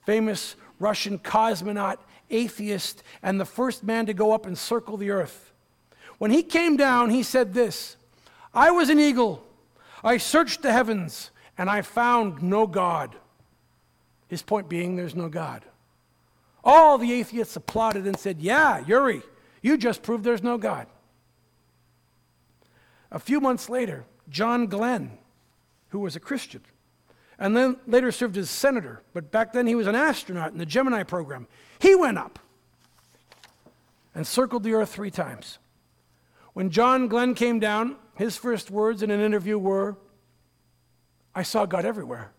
famous 0.04 0.54
Russian 0.78 1.18
cosmonaut, 1.18 1.96
atheist, 2.30 3.02
and 3.24 3.40
the 3.40 3.44
first 3.44 3.82
man 3.82 4.06
to 4.06 4.14
go 4.14 4.30
up 4.30 4.46
and 4.46 4.56
circle 4.56 4.96
the 4.96 5.10
Earth. 5.10 5.52
When 6.18 6.30
he 6.30 6.44
came 6.44 6.76
down, 6.76 7.10
he 7.10 7.24
said 7.24 7.52
this 7.52 7.96
I 8.56 8.70
was 8.70 8.88
an 8.88 8.98
eagle. 8.98 9.44
I 10.02 10.16
searched 10.16 10.62
the 10.62 10.72
heavens 10.72 11.30
and 11.58 11.68
I 11.68 11.82
found 11.82 12.42
no 12.42 12.66
God. 12.66 13.14
His 14.28 14.42
point 14.42 14.68
being, 14.68 14.96
there's 14.96 15.14
no 15.14 15.28
God. 15.28 15.62
All 16.64 16.96
the 16.96 17.12
atheists 17.12 17.54
applauded 17.54 18.06
and 18.06 18.18
said, 18.18 18.40
Yeah, 18.40 18.84
Yuri, 18.86 19.22
you 19.60 19.76
just 19.76 20.02
proved 20.02 20.24
there's 20.24 20.42
no 20.42 20.56
God. 20.56 20.86
A 23.12 23.18
few 23.18 23.40
months 23.40 23.68
later, 23.68 24.04
John 24.28 24.66
Glenn, 24.66 25.18
who 25.90 26.00
was 26.00 26.16
a 26.16 26.20
Christian, 26.20 26.62
and 27.38 27.54
then 27.54 27.76
later 27.86 28.10
served 28.10 28.36
as 28.38 28.48
senator, 28.48 29.02
but 29.12 29.30
back 29.30 29.52
then 29.52 29.66
he 29.66 29.74
was 29.74 29.86
an 29.86 29.94
astronaut 29.94 30.52
in 30.52 30.58
the 30.58 30.66
Gemini 30.66 31.02
program, 31.02 31.46
he 31.78 31.94
went 31.94 32.16
up 32.16 32.38
and 34.14 34.26
circled 34.26 34.62
the 34.62 34.72
earth 34.72 34.94
three 34.94 35.10
times. 35.10 35.58
When 36.54 36.70
John 36.70 37.06
Glenn 37.06 37.34
came 37.34 37.60
down, 37.60 37.96
his 38.16 38.36
first 38.36 38.70
words 38.70 39.02
in 39.02 39.10
an 39.10 39.20
interview 39.20 39.58
were, 39.58 39.96
I 41.34 41.42
saw 41.42 41.66
God 41.66 41.84
everywhere. 41.84 42.32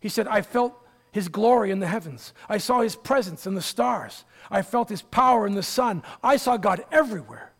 He 0.00 0.08
said, 0.08 0.26
I 0.26 0.42
felt 0.42 0.74
his 1.12 1.28
glory 1.28 1.70
in 1.70 1.78
the 1.80 1.86
heavens. 1.86 2.32
I 2.48 2.58
saw 2.58 2.80
his 2.80 2.96
presence 2.96 3.46
in 3.46 3.54
the 3.54 3.62
stars. 3.62 4.24
I 4.50 4.62
felt 4.62 4.88
his 4.88 5.02
power 5.02 5.46
in 5.46 5.54
the 5.54 5.62
sun. 5.62 6.02
I 6.22 6.36
saw 6.36 6.56
God 6.56 6.84
everywhere. 6.92 7.52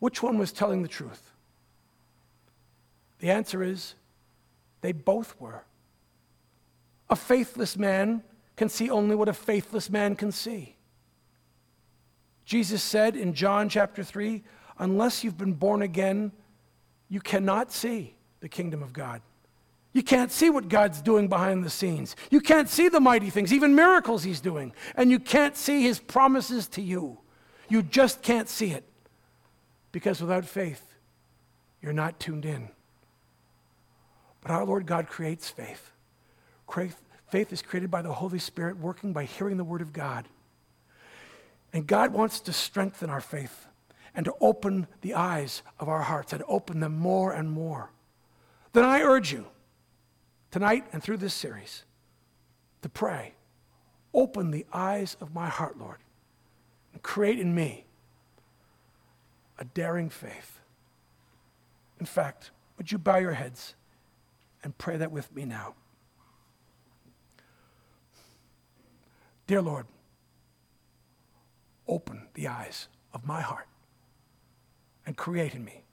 Which 0.00 0.22
one 0.22 0.36
was 0.36 0.52
telling 0.52 0.82
the 0.82 0.88
truth? 0.88 1.30
The 3.20 3.30
answer 3.30 3.62
is 3.62 3.94
they 4.80 4.92
both 4.92 5.40
were. 5.40 5.64
A 7.08 7.16
faithless 7.16 7.76
man 7.76 8.22
can 8.56 8.68
see 8.68 8.90
only 8.90 9.14
what 9.14 9.28
a 9.28 9.32
faithless 9.32 9.88
man 9.88 10.14
can 10.16 10.30
see. 10.30 10.76
Jesus 12.44 12.82
said 12.82 13.16
in 13.16 13.32
John 13.32 13.68
chapter 13.68 14.04
3 14.04 14.42
unless 14.78 15.24
you've 15.24 15.38
been 15.38 15.54
born 15.54 15.82
again, 15.82 16.32
you 17.08 17.20
cannot 17.20 17.72
see 17.72 18.14
the 18.40 18.48
kingdom 18.48 18.82
of 18.82 18.92
God. 18.92 19.22
You 19.92 20.02
can't 20.02 20.32
see 20.32 20.50
what 20.50 20.68
God's 20.68 21.00
doing 21.00 21.28
behind 21.28 21.64
the 21.64 21.70
scenes. 21.70 22.16
You 22.30 22.40
can't 22.40 22.68
see 22.68 22.88
the 22.88 22.98
mighty 22.98 23.30
things, 23.30 23.52
even 23.52 23.76
miracles 23.76 24.24
He's 24.24 24.40
doing. 24.40 24.72
And 24.96 25.10
you 25.10 25.20
can't 25.20 25.56
see 25.56 25.82
His 25.82 26.00
promises 26.00 26.66
to 26.68 26.82
you. 26.82 27.18
You 27.68 27.82
just 27.82 28.20
can't 28.20 28.48
see 28.48 28.72
it. 28.72 28.84
Because 29.92 30.20
without 30.20 30.44
faith, 30.44 30.82
you're 31.80 31.92
not 31.92 32.18
tuned 32.18 32.44
in. 32.44 32.68
But 34.40 34.50
our 34.50 34.64
Lord 34.64 34.84
God 34.84 35.08
creates 35.08 35.48
faith. 35.48 35.92
Faith 36.68 37.52
is 37.52 37.62
created 37.62 37.90
by 37.90 38.02
the 38.02 38.12
Holy 38.12 38.40
Spirit 38.40 38.76
working 38.78 39.12
by 39.12 39.24
hearing 39.24 39.56
the 39.56 39.64
Word 39.64 39.80
of 39.80 39.92
God. 39.92 40.26
And 41.72 41.86
God 41.86 42.12
wants 42.12 42.40
to 42.40 42.52
strengthen 42.52 43.10
our 43.10 43.20
faith 43.20 43.66
and 44.14 44.24
to 44.24 44.34
open 44.40 44.86
the 45.00 45.14
eyes 45.14 45.62
of 45.80 45.88
our 45.88 46.02
hearts 46.02 46.32
and 46.32 46.42
open 46.46 46.80
them 46.80 46.96
more 46.96 47.32
and 47.32 47.50
more. 47.50 47.90
Then 48.72 48.84
I 48.84 49.00
urge 49.00 49.32
you, 49.32 49.46
tonight 50.50 50.86
and 50.92 51.02
through 51.02 51.16
this 51.18 51.34
series, 51.34 51.84
to 52.82 52.88
pray. 52.88 53.34
Open 54.12 54.50
the 54.50 54.66
eyes 54.72 55.16
of 55.20 55.34
my 55.34 55.48
heart, 55.48 55.78
Lord, 55.78 55.98
and 56.92 57.02
create 57.02 57.40
in 57.40 57.54
me 57.54 57.86
a 59.58 59.64
daring 59.64 60.10
faith. 60.10 60.60
In 61.98 62.06
fact, 62.06 62.50
would 62.76 62.92
you 62.92 62.98
bow 62.98 63.16
your 63.16 63.32
heads 63.32 63.74
and 64.62 64.76
pray 64.78 64.96
that 64.96 65.10
with 65.10 65.34
me 65.34 65.44
now? 65.44 65.74
Dear 69.46 69.62
Lord, 69.62 69.86
open 71.86 72.28
the 72.34 72.48
eyes 72.48 72.88
of 73.12 73.26
my 73.26 73.40
heart 73.40 73.66
and 75.06 75.16
create 75.16 75.54
in 75.54 75.64
me 75.64 75.84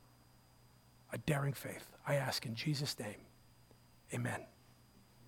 a 1.11 1.17
daring 1.17 1.53
faith. 1.53 1.91
I 2.07 2.15
ask 2.15 2.45
in 2.45 2.55
Jesus' 2.55 2.97
name, 2.99 3.21
amen. 4.13 4.41